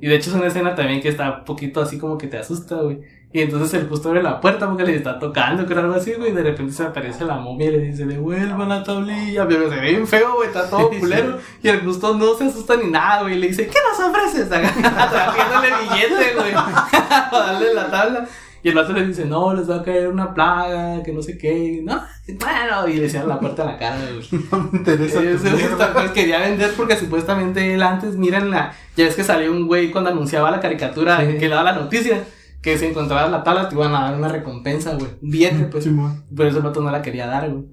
[0.00, 2.38] Y de hecho es una escena también que está un poquito así como que te
[2.38, 3.00] asusta, güey.
[3.32, 6.30] Y entonces el justo abre la puerta porque le está tocando, creo algo así, güey.
[6.30, 9.46] Y de repente se aparece la momia y le dice, devuelva la tablilla.
[9.46, 11.38] Pero se ve bien feo, güey, está todo culero.
[11.62, 13.34] Y el justo no se asusta ni nada, güey.
[13.36, 14.48] Y le dice, ¿qué nos ofreces?
[14.48, 16.52] Trayéndole billete, güey.
[17.30, 18.28] Para darle la tabla.
[18.62, 21.38] Y el vato le dice, no, les va a caer una plaga, que no sé
[21.38, 21.80] qué.
[21.82, 22.00] No,
[22.38, 24.42] bueno, y le cierra la puerta a la cara, güey.
[24.52, 25.22] No me interesa.
[25.22, 25.50] Ese
[25.94, 28.72] pues, quería vender porque supuestamente él antes, miren la.
[28.96, 31.38] Ya ves que salió un güey cuando anunciaba la caricatura Sí.
[31.38, 32.24] que daba la noticia.
[32.60, 35.10] Que si encontrabas la tabla te iban a dar una recompensa, güey.
[35.22, 35.88] Un billete, pues.
[36.36, 37.64] Por eso el vato no la quería dar, güey.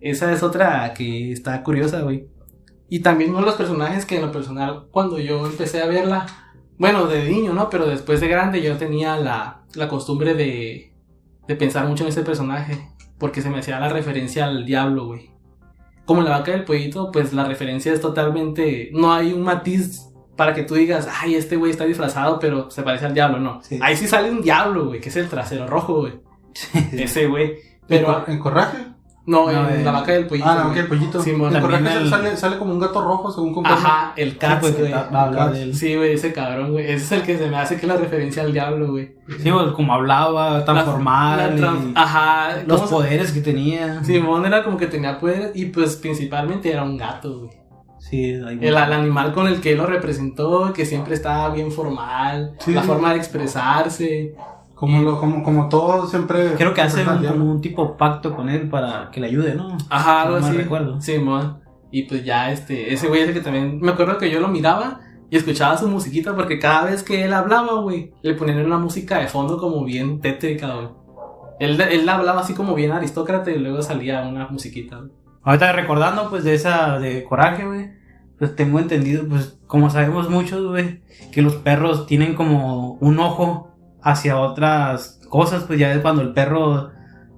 [0.00, 2.28] Esa es otra que está curiosa, güey.
[2.88, 6.26] Y también uno de los personajes que en lo personal, cuando yo empecé a verla,
[6.80, 7.68] bueno, de niño, ¿no?
[7.68, 10.94] Pero después de grande yo tenía la, la costumbre de,
[11.46, 12.88] de pensar mucho en ese personaje.
[13.18, 15.30] Porque se me hacía la referencia al diablo, güey.
[16.06, 18.88] Como en la vaca del pollito, pues la referencia es totalmente...
[18.94, 20.06] No hay un matiz
[20.36, 23.62] para que tú digas, ay, este güey está disfrazado, pero se parece al diablo, no.
[23.62, 23.78] Sí.
[23.82, 26.14] Ahí sí sale un diablo, güey, que es el trasero rojo, güey.
[26.92, 27.58] Ese güey.
[27.86, 28.78] Pero ¿En corraje?
[29.30, 30.48] No, No, en eh, la vaca del pollito.
[30.48, 30.74] Ah, no, güey.
[30.74, 31.18] que el pollito.
[31.18, 33.78] También corraje el- sale, sale como un gato rojo, según conforme.
[33.78, 35.62] Ajá, el Sí, Cats, pues, que güey.
[35.62, 35.74] él.
[35.74, 36.84] Sí, güey, ese cabrón, güey.
[36.84, 39.14] Ese es el que se me hace que es la referencia al diablo, güey.
[39.42, 41.60] Sí, pues, como hablaba, tan La- formal.
[41.60, 42.48] la y Ajá.
[42.66, 44.02] los ¿cómo se- poderes que tenía.
[44.04, 47.50] Simón era como que tenía poder y pues principalmente era un gato, güey.
[47.98, 52.54] Sí, El, el animal con el que él lo representó, que siempre estaba bien formal,
[52.58, 52.72] Sí.
[52.72, 54.34] la forma de expresarse.
[54.80, 56.54] Como, lo, como, como todo siempre.
[56.56, 59.54] Creo que hace siempre un, como un tipo pacto con él para que le ayude,
[59.54, 59.76] ¿no?
[59.90, 60.56] Ajá, algo No así.
[60.56, 61.00] recuerdo.
[61.02, 61.58] Simón.
[61.90, 64.48] Y pues ya este, ese güey es el que también, me acuerdo que yo lo
[64.48, 68.78] miraba y escuchaba su musiquita porque cada vez que él hablaba, güey, le ponían una
[68.78, 70.88] música de fondo como bien tétrica, güey.
[71.58, 75.10] Él, él hablaba así como bien aristócrata y luego salía una musiquita, güey.
[75.42, 77.90] Ahorita recordando, pues, de esa de coraje, güey.
[78.38, 81.02] Pues tengo entendido, pues, como sabemos muchos, güey,
[81.32, 83.69] que los perros tienen como un ojo
[84.02, 86.90] hacia otras cosas, pues ya es cuando el perro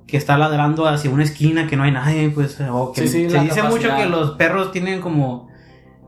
[0.07, 3.31] que está ladrando hacia una esquina que no hay nadie, pues, o que Sí, sí,
[3.31, 5.49] se dice mucho que los perros tienen como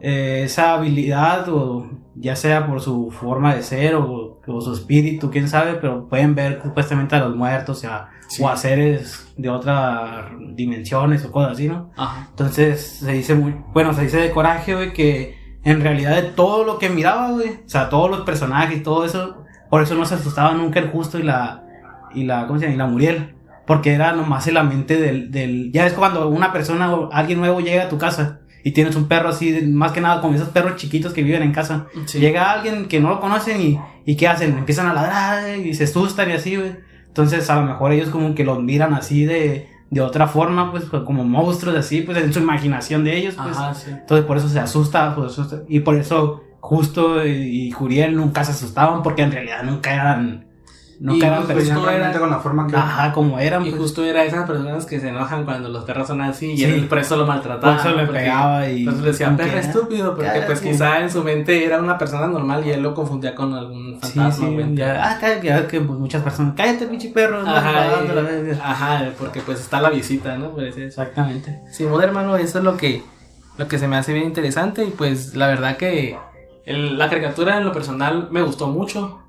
[0.01, 5.31] eh, esa habilidad, o ya sea por su forma de ser o, o su espíritu,
[5.31, 8.43] quién sabe, pero pueden ver supuestamente a los muertos o a, Sí.
[8.43, 11.91] o a seres de otras dimensiones o cosas así, ¿no?
[11.97, 12.27] Ajá.
[12.31, 16.65] Entonces se dice muy, bueno, se dice de coraje, güey, que en realidad de todo
[16.65, 19.45] lo que miraba, güey, o sea, todos los personajes y todo eso,
[19.75, 21.64] por eso no se asustaba nunca el justo y la,
[22.14, 22.75] y la, ¿cómo se llama?
[22.77, 23.35] Y la Muriel,
[23.66, 27.41] porque era nomás en la mente del, del, ya es cuando una persona o alguien
[27.41, 30.51] nuevo llega a tu casa y tienes un perro así, más que nada como esos
[30.51, 32.20] perros chiquitos que viven en casa, Sí.
[32.20, 34.57] llega alguien que no lo conocen y, y ¿qué hacen?
[34.57, 36.77] Empiezan a ladrar y se asustan y así, güey.
[37.09, 40.85] Entonces a lo mejor ellos como que los miran así de, de otra forma, pues
[40.85, 43.57] como monstruos así, pues en su imaginación de ellos, pues.
[43.57, 43.91] Ajá, sí.
[43.91, 45.62] Entonces por eso se asusta, pues, asusta.
[45.68, 50.47] y por eso Justo y, y Juriel nunca se asustaban porque en realidad nunca eran,
[50.99, 51.95] nunca Y eran Pues justo personas.
[52.11, 52.75] era- con la forma que.
[52.75, 53.67] Ajá, como eran.
[53.67, 53.83] Y pues.
[53.83, 56.65] justo era esas personas que se enojan cuando los perros son así y Sí.
[56.65, 57.77] él por eso lo maltrataba.
[57.77, 58.79] Por eso le pegaba y.
[58.79, 60.73] Entonces le decía perro estúpido, porque pues quien.
[60.73, 64.12] quizá en su mente era una persona normal y él lo confundía con algún Sí,
[64.15, 64.47] fantasma.
[64.49, 64.75] sí, güey.
[64.75, 68.15] ya, ah, cállate, ya que pues, muchas personas, cállate, pinche perro, no Ajá, la y-
[68.43, 68.59] verga".
[68.65, 70.59] ajá, porque pues está la visita, ¿no?
[70.59, 71.61] Exactamente.
[71.71, 73.03] Sí, modo hermano, eso es lo que,
[73.59, 76.17] lo que se me hace bien interesante y pues la verdad que
[76.67, 79.21] la caricatura en lo personal me gustó mucho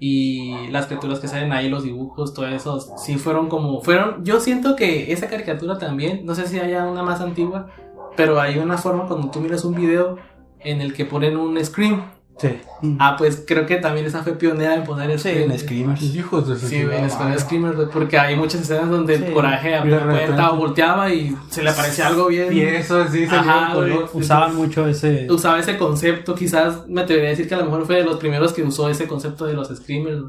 [0.00, 4.40] y las criaturas que salen ahí, los dibujos, todo eso, sí fueron como, fueron, yo
[4.40, 7.68] siento que esa caricatura también, no sé si haya una más antigua,
[8.16, 10.16] pero hay una forma cuando tú miras un video
[10.60, 12.10] en el que ponen un scream.
[12.40, 12.58] Sí.
[12.98, 15.50] Ah, pues creo que también esa fue pionera en poner Sí, scream.
[15.50, 16.02] en Screamers.
[16.02, 17.40] Hijos de Sí, en chingada Español madre.
[17.40, 19.24] Screamer, güey, porque hay muchas escenas donde Sí.
[19.24, 22.50] el coraje o volteaba y se le aparecía algo bien.
[22.56, 23.92] Y eso sí se Ajá, dio güey.
[23.92, 24.10] color.
[24.14, 25.26] Usaban mucho ese.
[25.30, 28.16] Usaba ese concepto, quizás me atrevería a decir que a lo mejor fue de los
[28.16, 30.22] primeros que usó ese concepto de los screamers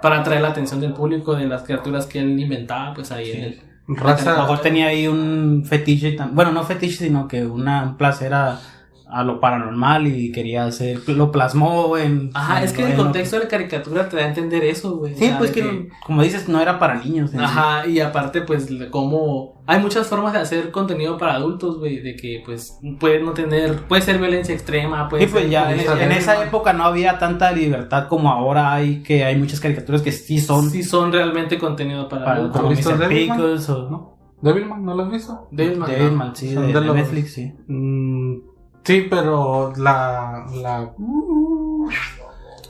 [0.00, 3.44] para atraer la atención del público de las criaturas que él inventaba, pues ahí en
[3.44, 3.60] el.
[3.88, 4.36] A lo raza.
[4.36, 8.58] mejor tenía ahí un fetiche, bueno, no fetiche, sino que una, un placer a,
[9.10, 12.30] a lo paranormal y quería hacer, lo plasmó en...
[12.34, 15.14] Ajá, es que el contexto de la caricatura te da a entender eso, güey.
[15.14, 17.32] Sí, O sea, pues que, como dices, no era para niños.
[17.34, 22.16] Ajá, y aparte, pues, como hay muchas formas de hacer contenido para adultos, güey, de
[22.16, 26.12] que, pues, puede no tener, puede ser violencia extrema, puede Sí, pues ser ya en,
[26.12, 30.40] esa época no había tanta libertad como ahora hay, que hay muchas caricaturas que sí
[30.40, 32.60] son sí son realmente contenido para, para, adultos.
[32.60, 32.98] como Mr.
[32.98, 33.38] Devilman?
[33.38, 34.20] Pickles o ¿No?
[34.42, 35.48] Devilman, ¿no lo has visto?
[35.50, 36.34] Devilman, Devilman, no.
[36.34, 37.52] sí, de, de Netflix, sí.
[37.68, 38.38] Mm,
[38.90, 40.46] sí, pero la.
[40.62, 40.92] la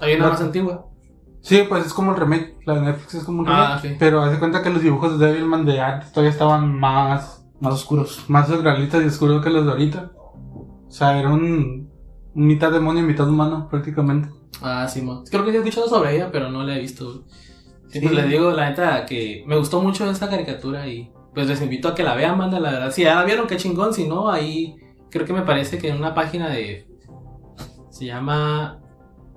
[0.01, 0.87] Hay una más antigua.
[1.43, 2.57] Sí, pues es como el remake.
[2.67, 3.69] La de Netflix es como un remake.
[3.73, 3.97] Ah, sí.
[3.99, 7.45] Pero hace cuenta que los dibujos de Devilman de antes todavía estaban más.
[7.61, 8.25] Más oscuros.
[8.29, 10.13] más realistas y oscuros que los de ahorita.
[10.17, 11.91] O sea, era un.
[12.35, 14.29] mitad demonio y mitad humano, prácticamente.
[14.63, 15.25] Ah, sí, mo.
[15.31, 17.25] creo que he escuchado sobre ella, pero no la he visto.
[17.89, 18.01] Sí, Sí.
[18.01, 21.89] pues les digo, la neta, que me gustó mucho esta caricatura y pues les invito
[21.89, 22.93] a que la vean, banda, la verdad.
[22.93, 24.77] Si ya la vieron, qué chingón, si no, ahí
[25.11, 26.87] creo que me parece que en una página de...
[27.91, 28.81] Se llama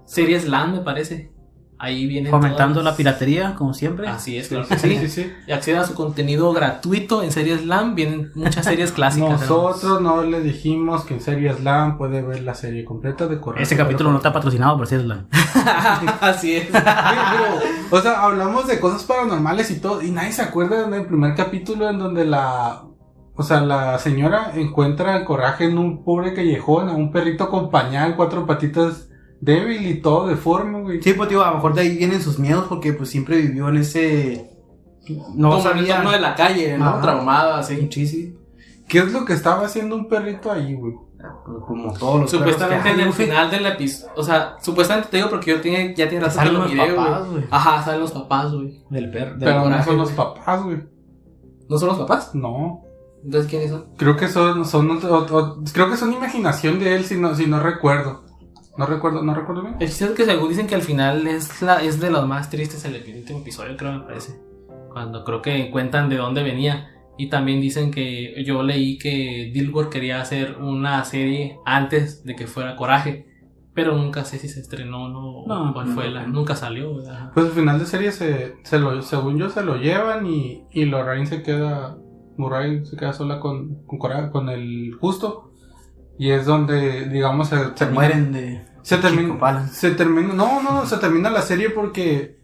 [0.06, 1.34] Series Land, me parece.
[1.80, 2.30] Ahí viene...
[2.30, 4.08] Fomentando la piratería, como siempre.
[4.08, 4.98] Así es, claro que sí.
[5.00, 5.34] sí, sí.
[5.48, 9.42] Y acceden a su contenido gratuito en Series Land, vienen muchas series clásicas.
[9.42, 13.64] Nosotros no le dijimos que en serie Slam puede ver la serie completa de Correcto.
[13.64, 15.26] Ese capítulo no está patrocinado por Cierto.
[16.22, 16.70] Así es.
[17.92, 21.90] o sea, hablamos de cosas paranormales y todo, y nadie se acuerda del primer capítulo
[21.90, 22.84] en donde la,
[23.36, 27.72] o sea, la señora encuentra el coraje en un pobre callejón, a un perrito con
[27.72, 29.10] pañal, cuatro patitas
[29.42, 31.02] débil y todo deforme, güey.
[31.02, 33.70] Sí, pues digo, a lo mejor de ahí vienen sus miedos porque pues siempre vivió
[33.70, 34.52] en ese...
[35.36, 36.02] No Como en sabía...
[36.02, 36.86] de la calle, ¿no?
[36.86, 37.02] Ajá.
[37.02, 37.90] Traumado, así.
[37.92, 38.38] Sí, sí.
[38.88, 40.94] ¿Qué es lo que estaba haciendo un perrito ahí, güey?
[41.44, 44.14] Como todos los Supuestamente en el final del episodio.
[44.16, 47.44] O sea, supuestamente te digo porque yo tiene, ya tiene Salen lo los papás, güey.
[47.50, 48.84] Ajá, salen los papás, güey.
[48.90, 49.32] Del perro.
[49.32, 50.78] Del Pero no son los papás, güey.
[51.70, 52.36] ¿No son los papás?
[52.36, 52.84] No.
[53.24, 53.86] Entonces, ¿quiénes son?
[53.98, 57.48] Creo que son, son otro- otro- creo que son imaginación de él, si no, si
[57.48, 58.24] no recuerdo.
[58.78, 59.76] No recuerdo, no recuerdo bien.
[59.80, 62.50] El chiste es que según dicen que al final es, la, es de los más
[62.50, 64.40] tristes el último episodio, creo, me parece.
[64.92, 66.90] Cuando creo que cuentan de dónde venía.
[67.16, 72.48] Y también dicen que yo leí que Dilworth quería hacer una serie antes de que
[72.48, 73.28] fuera Coraje.
[73.76, 75.66] Pero nunca sé si se estrenó o no.
[75.66, 76.12] No, cuál no, fue no.
[76.12, 76.28] la.
[76.28, 77.32] Nunca salió, ajá.
[77.34, 80.86] Pues al final de serie se, se lo, según yo se lo llevan y, y
[80.86, 81.98] Lorraine se queda,
[82.38, 85.52] Murray se queda sola con, con, Cora- con el justo.
[86.18, 88.66] Y es donde, digamos, se, Se termina- mueren de...
[88.84, 92.38] Se termina, se termina, no, no, no, se termina la serie porque,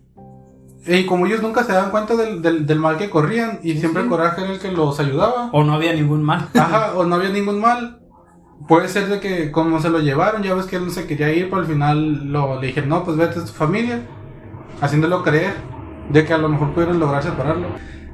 [0.87, 4.03] y como ellos nunca se daban cuenta del, del, del mal que corrían y siempre
[4.03, 4.07] sí.
[4.09, 5.49] Coraje era el que los ayudaba.
[5.51, 6.47] O no había ningún mal.
[6.55, 7.99] Ajá, o no había ningún mal.
[8.69, 11.31] Puede ser de que como se lo llevaron, ya ves que él no se quería
[11.33, 14.01] ir, pero al final lo, le dijeron, no, pues vete a tu familia,
[14.79, 15.53] haciéndolo creer
[16.09, 17.67] de que a lo mejor pudieron lograr separarlo.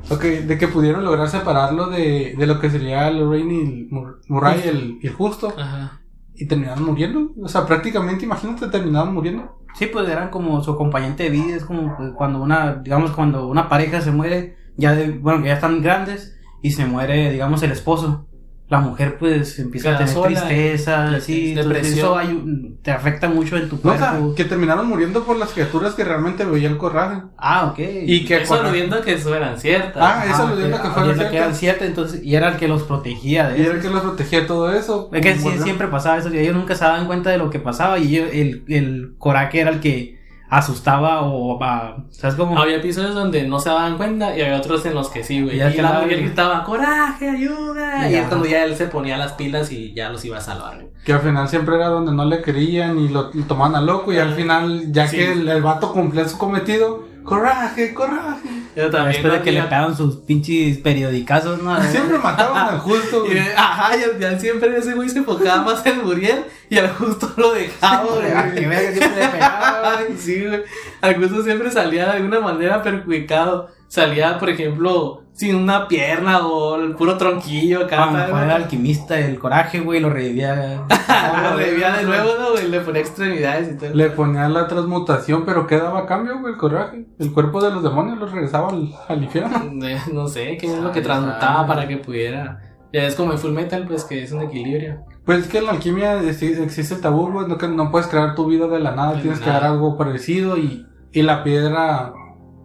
[0.09, 4.61] Ok, de que pudieron lograr separarlo de, de lo que sería Lorraine y Mur- Murray,
[4.65, 5.99] el, el justo, Ajá.
[6.35, 7.31] y terminaron muriendo.
[7.41, 9.57] O sea, prácticamente, imagínate, terminaron muriendo.
[9.73, 11.55] Sí, pues eran como su acompañante de vida.
[11.55, 15.47] Es como pues, cuando una, digamos, cuando una pareja se muere, ya de, bueno, que
[15.47, 18.27] ya están grandes, y se muere, digamos, el esposo.
[18.67, 21.97] La mujer, pues, empieza a tener sola, tristeza, y- sí, entonces depresión.
[21.99, 24.33] eso hay un- te afecta mucho en tu No, o sea, cuerpo.
[24.33, 27.21] que terminaron muriendo por las criaturas que realmente veía el coraje.
[27.37, 27.77] Ah, ok.
[28.07, 30.01] Y que Eso aludiendo que eso eran ciertas.
[30.03, 31.59] Ah, eso aludiendo a que fueran fuera que eran ciertas.
[31.59, 33.69] ciertas, entonces, y era el que los protegía de Y eso.
[33.69, 35.09] era el que los protegía todo eso.
[35.13, 37.59] Es que sí, siempre pasaba eso, y ellos nunca se daban cuenta de lo que
[37.59, 40.14] pasaba y ellos- el, el coraje era el que
[40.49, 42.57] asustaba o, a- ¿sabes cómo?
[42.59, 45.55] Había episodios donde no se daban cuenta y había otros en los que sí, güey.
[45.55, 48.09] Y ya Y, la mujer gritaba, coraje, ayuda.
[48.09, 50.75] Y es cuando ya él se ponía las pilas y ya los iba a salvar.
[50.75, 50.87] güey.
[51.03, 54.11] Que al final siempre era donde no le querían y lo, lo tomaban a loco
[54.13, 55.17] y al final, ya Sí.
[55.17, 58.49] que el, el vato cumplía su cometido, coraje, coraje.
[58.75, 59.21] Yo también.
[59.21, 61.81] Después que le pegaban sus pinches periodicazos, ¿no?
[61.91, 63.21] Siempre mataban al justo.
[63.25, 63.39] Güey.
[63.55, 67.31] ajá, y al final siempre ese güey se enfocaba más en Muriel y al justo
[67.37, 68.25] lo dejaba, güey.
[68.55, 70.17] Que vea que siempre le pegaba, güey.
[70.17, 70.63] Sí, güey.
[71.01, 73.69] Al justo siempre salía de alguna manera perjudicado.
[73.87, 78.05] Salía, por ejemplo, sin una pierna o el puro tronquillo acá.
[78.07, 78.43] Lo ¿sabes?
[78.43, 80.83] era alquimista el coraje, güey, lo revivía.
[81.43, 82.67] Lo revivía de nuevo, ¿no, güey?
[82.69, 83.93] Le ponía extremidades y todo.
[83.93, 86.53] Le ponía la transmutación, pero ¿qué daba a cambio, güey?
[86.53, 87.05] El coraje.
[87.19, 89.57] El cuerpo de los demonios los regresaba al, al infierno.
[89.87, 92.61] Eh, No sé, qué es lo que transmutaba para que pudiera.
[92.93, 95.03] Ya es como en Full Metal, pues que es un equilibrio.
[95.25, 98.07] Pues es que en la alquimia exi- existe el tabú, güey, no, que no puedes
[98.07, 101.43] crear tu vida de la nada, De tienes que dar algo parecido y, y la
[101.43, 102.13] piedra,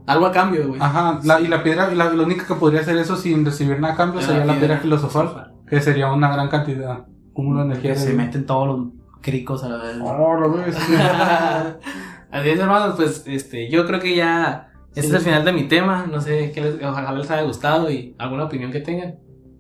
[0.07, 0.81] Algo a cambio, güey.
[0.81, 3.95] ajá, la, y la piedra, la, lo único que podría hacer eso sin recibir nada
[3.95, 7.67] a cambio Era sería la piedra piedra filosofal, que sería una gran cantidad, cúmulo de
[7.67, 7.93] energía.
[7.93, 8.89] Que se meten todos los
[9.21, 9.97] cricos a la vez.
[10.03, 10.37] Oh.
[12.31, 15.65] Así es, hermanos, pues este, yo creo que ya Este es el final de mi
[15.69, 16.07] tema.
[16.11, 19.17] No sé qué les, ojalá les haya gustado y alguna opinión que tengan.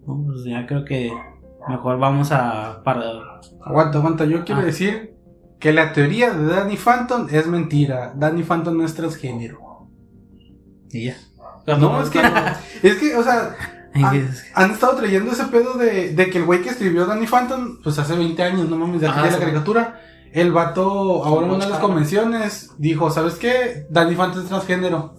[0.06, 1.12] No, pues ya creo que
[1.68, 2.82] mejor vamos a.
[2.84, 3.02] Para...
[3.64, 4.24] Aguanta, aguanta.
[4.24, 4.64] Yo quiero Ah.
[4.64, 5.14] decir
[5.58, 8.12] que la teoría de Danny Phantom es mentira.
[8.14, 9.58] Danny Phantom no es transgénero.
[10.92, 11.16] Y ya.
[11.66, 12.20] No, es que,
[12.82, 13.54] es que, o sea,
[14.54, 17.98] han estado trayendo ese pedo de, de que el güey que escribió Danny Phantom, pues
[17.98, 20.00] hace 20 años, no mames, de aquí Ah, de la caricatura,
[20.32, 23.86] el vato, ahora en una de las convenciones, dijo, ¿sabes qué?
[23.90, 25.14] Danny Phantom es transgénero.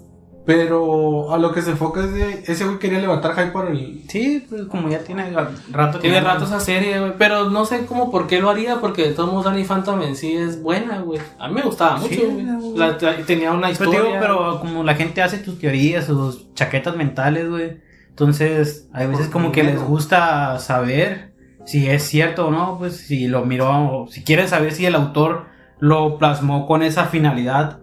[0.45, 4.01] Pero a lo que se enfoca es de, ese güey quería levantar hype por el...
[4.09, 5.29] Sí, pues como ya tiene
[5.71, 6.01] rato que.
[6.09, 7.13] Tiene rato esa serie, güey.
[7.17, 10.15] Pero no sé cómo por qué lo haría, porque de todos modos Danny Phantom en
[10.15, 11.19] sí es buena, güey.
[11.37, 12.75] A mí me gustaba mucho, güey.
[12.75, 13.99] La- tenía una Pero, historia.
[14.01, 17.79] digo, pero como la gente hace tus teorías, sus chaquetas mentales, güey.
[18.09, 21.33] Entonces, hay veces Por como que les gusta saber
[21.65, 25.45] si es cierto o no, pues si lo miró, si quieren saber si el autor
[25.79, 27.79] lo plasmó con esa finalidad.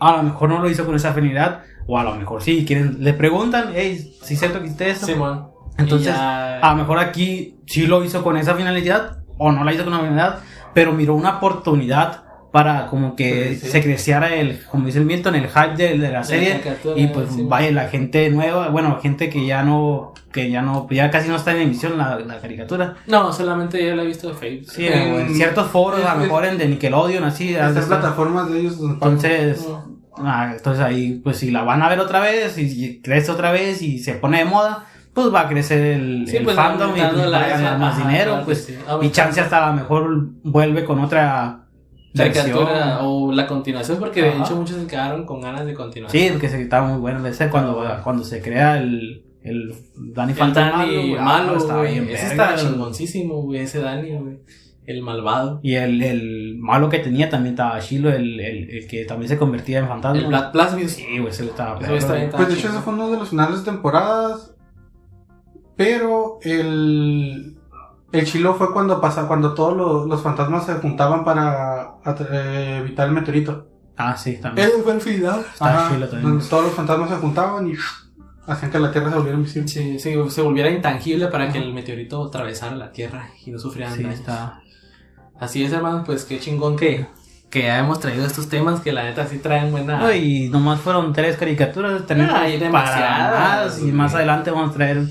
[0.00, 2.98] A lo mejor no lo hizo con esa finalidad, o a lo mejor sí, quieren,
[3.00, 5.06] le preguntan, hey, si es cierto que hiciste esto.
[5.06, 5.48] Simón.
[5.78, 9.64] Entonces, Y ya- A lo mejor aquí sí lo hizo con esa finalidad o no
[9.64, 10.40] la hizo con una finalidad,
[10.74, 13.68] pero miró una oportunidad para como que Sí, sí.
[13.68, 16.60] se creciera el, como dice el Milton, el hype de, de la serie
[16.96, 17.42] y pues sí.
[17.46, 21.36] vaya la gente nueva, bueno, gente que ya no, que ya no, ya casi no
[21.36, 22.96] está en emisión la, la caricatura.
[23.06, 24.70] No, solamente yo la he visto de Facebook.
[24.72, 27.54] Sí, En- en ciertos foros, a lo mejor en de Nickelodeon, así.
[27.54, 28.78] Estas plataformas de ellos.
[28.80, 29.66] Entonces.
[30.22, 33.52] Ah, entonces ahí, pues si la van a ver otra vez y, y crece otra
[33.52, 36.90] vez y se pone de moda, pues va a crecer el, Sí, el pues, fandom
[36.96, 38.78] y pues, va a ganar más ajá, dinero, claro pues sí.
[39.02, 41.64] y chance hasta a lo mejor vuelve con otra
[42.16, 46.10] Caricatura o la continuación, porque de hecho muchos se quedaron con ganas de continuar.
[46.10, 51.18] Sí, porque se estaba muy bueno ese cuando, cuando se crea el, el Danny El
[51.18, 53.60] ah, malo, estaba bien Ese el- chingoncísimo, güey.
[53.60, 54.38] Ese Danny, güey.
[54.88, 55.60] El malvado.
[55.62, 59.36] Y el, el malo que tenía también estaba Shiloh, el, el, el que también se
[59.38, 60.18] convertía en fantasma.
[60.20, 60.92] El Black Plasmius.
[60.92, 62.20] Sí, güey, estaba está güey.
[62.20, 64.54] bien Pues de hecho ese fue uno de los finales de temporadas.
[65.76, 67.54] Pero el...
[68.10, 71.96] El chilo fue cuando pasa, cuando todos los, los fantasmas se juntaban para
[72.32, 73.68] eh, evitar el meteorito.
[73.98, 74.66] Ah, sí, también.
[74.68, 75.40] Ese fue el final.
[75.52, 76.30] Está Ajá, chilo también.
[76.30, 77.74] donde todos los fantasmas se juntaban y
[78.46, 79.68] hacían que la Tierra se volviera invisible.
[79.68, 83.94] Sí, sí, se volviera intangible para que el meteorito atravesara la Tierra y no sufrieran
[83.94, 84.20] Sí, daños.
[84.20, 84.62] está.
[85.40, 87.06] Así es, hermano, pues qué chingón que,
[87.50, 89.98] que ya hemos traído estos temas que la neta sí traen buena.
[89.98, 92.06] No, y nomás fueron tres caricaturas.
[92.06, 93.80] Tenemos Ah, hay demasiadas.
[93.80, 95.02] Y más adelante vamos a traer.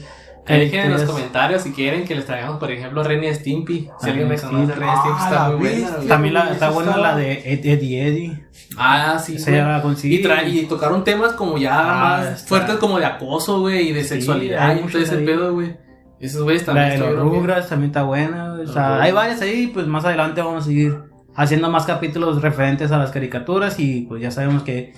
[0.47, 3.89] Dejen en los comentarios si quieren que les traigamos, por ejemplo, Ren y Stimpy.
[3.99, 5.17] Si alguien Ren y reconoce a Ren y Stimpy.
[5.19, 6.07] Ah, está muy buena.
[6.07, 8.45] También la, está buena la de Ed- Eddie Eddie.
[8.77, 9.37] Ah, sí.
[9.37, 10.21] Ya la conseguí.
[10.45, 14.73] Y, tocaron temas como ya Ah, más fuertes como de acoso, güey, y de sexualidad
[14.77, 15.25] y ese ahí.
[15.25, 15.75] pedo, güey.
[16.19, 17.41] Esos güeyes La también de los estuvieron bien.
[17.43, 18.53] Rugrats también está buena.
[18.53, 19.01] O sea, Rugrats.
[19.03, 19.67] hay varias ahí.
[19.67, 20.97] Pues más adelante vamos a seguir
[21.35, 23.79] haciendo más capítulos referentes a las caricaturas.
[23.79, 24.93] Y pues ya sabemos que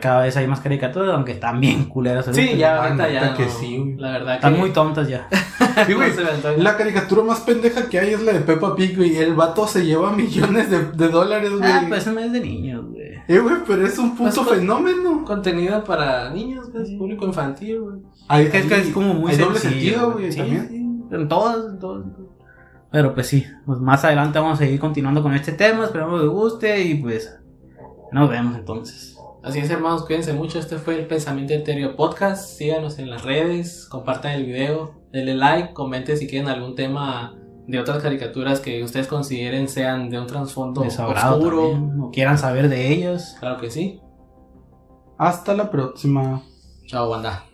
[0.00, 2.26] cada vez hay más caricaturas, aunque están bien culeras.
[2.32, 3.20] Sí, ya, Ah, ahorita ya.
[3.22, 3.50] neta que no.
[3.50, 3.94] sí.
[3.98, 4.34] La verdad que.
[4.36, 5.28] Están muy tontas ya.
[5.86, 6.10] Sí, güey.
[6.58, 9.16] La caricatura más pendeja que hay es la de Peppa Pig, güey.
[9.16, 11.70] El vato se lleva millones de, de dólares, güey.
[11.70, 13.12] Ah, pues eso no es de niños, güey.
[13.28, 15.24] Eh, güey, pero es un puto Pues, pues, fenómeno.
[15.24, 17.96] Contenido para niños, pues, público infantil, güey.
[18.28, 20.68] Hay, Es que es como muy hay doble sencillo, sentido, güey, Sí, también.
[20.68, 22.04] sí, en todas, en todas.
[22.90, 26.26] Pero pues sí, pues más adelante vamos a seguir continuando con este tema, esperamos que
[26.26, 27.34] les guste y pues
[28.12, 29.16] nos vemos entonces.
[29.42, 30.58] Así es, hermanos, cuídense mucho.
[30.58, 32.56] Este fue el Pensamiento Etéreo Podcast.
[32.58, 37.34] Síganos en las redes, compartan el video, denle like, comenten si quieren algún tema
[37.66, 41.14] de otras caricaturas que ustedes consideren sean de un trasfondo oscuro.
[41.14, 43.36] también, o quieran saber de ellos.
[43.38, 44.00] Claro que sí.
[45.18, 46.42] Hasta la próxima.
[46.86, 47.44] Chao, banda.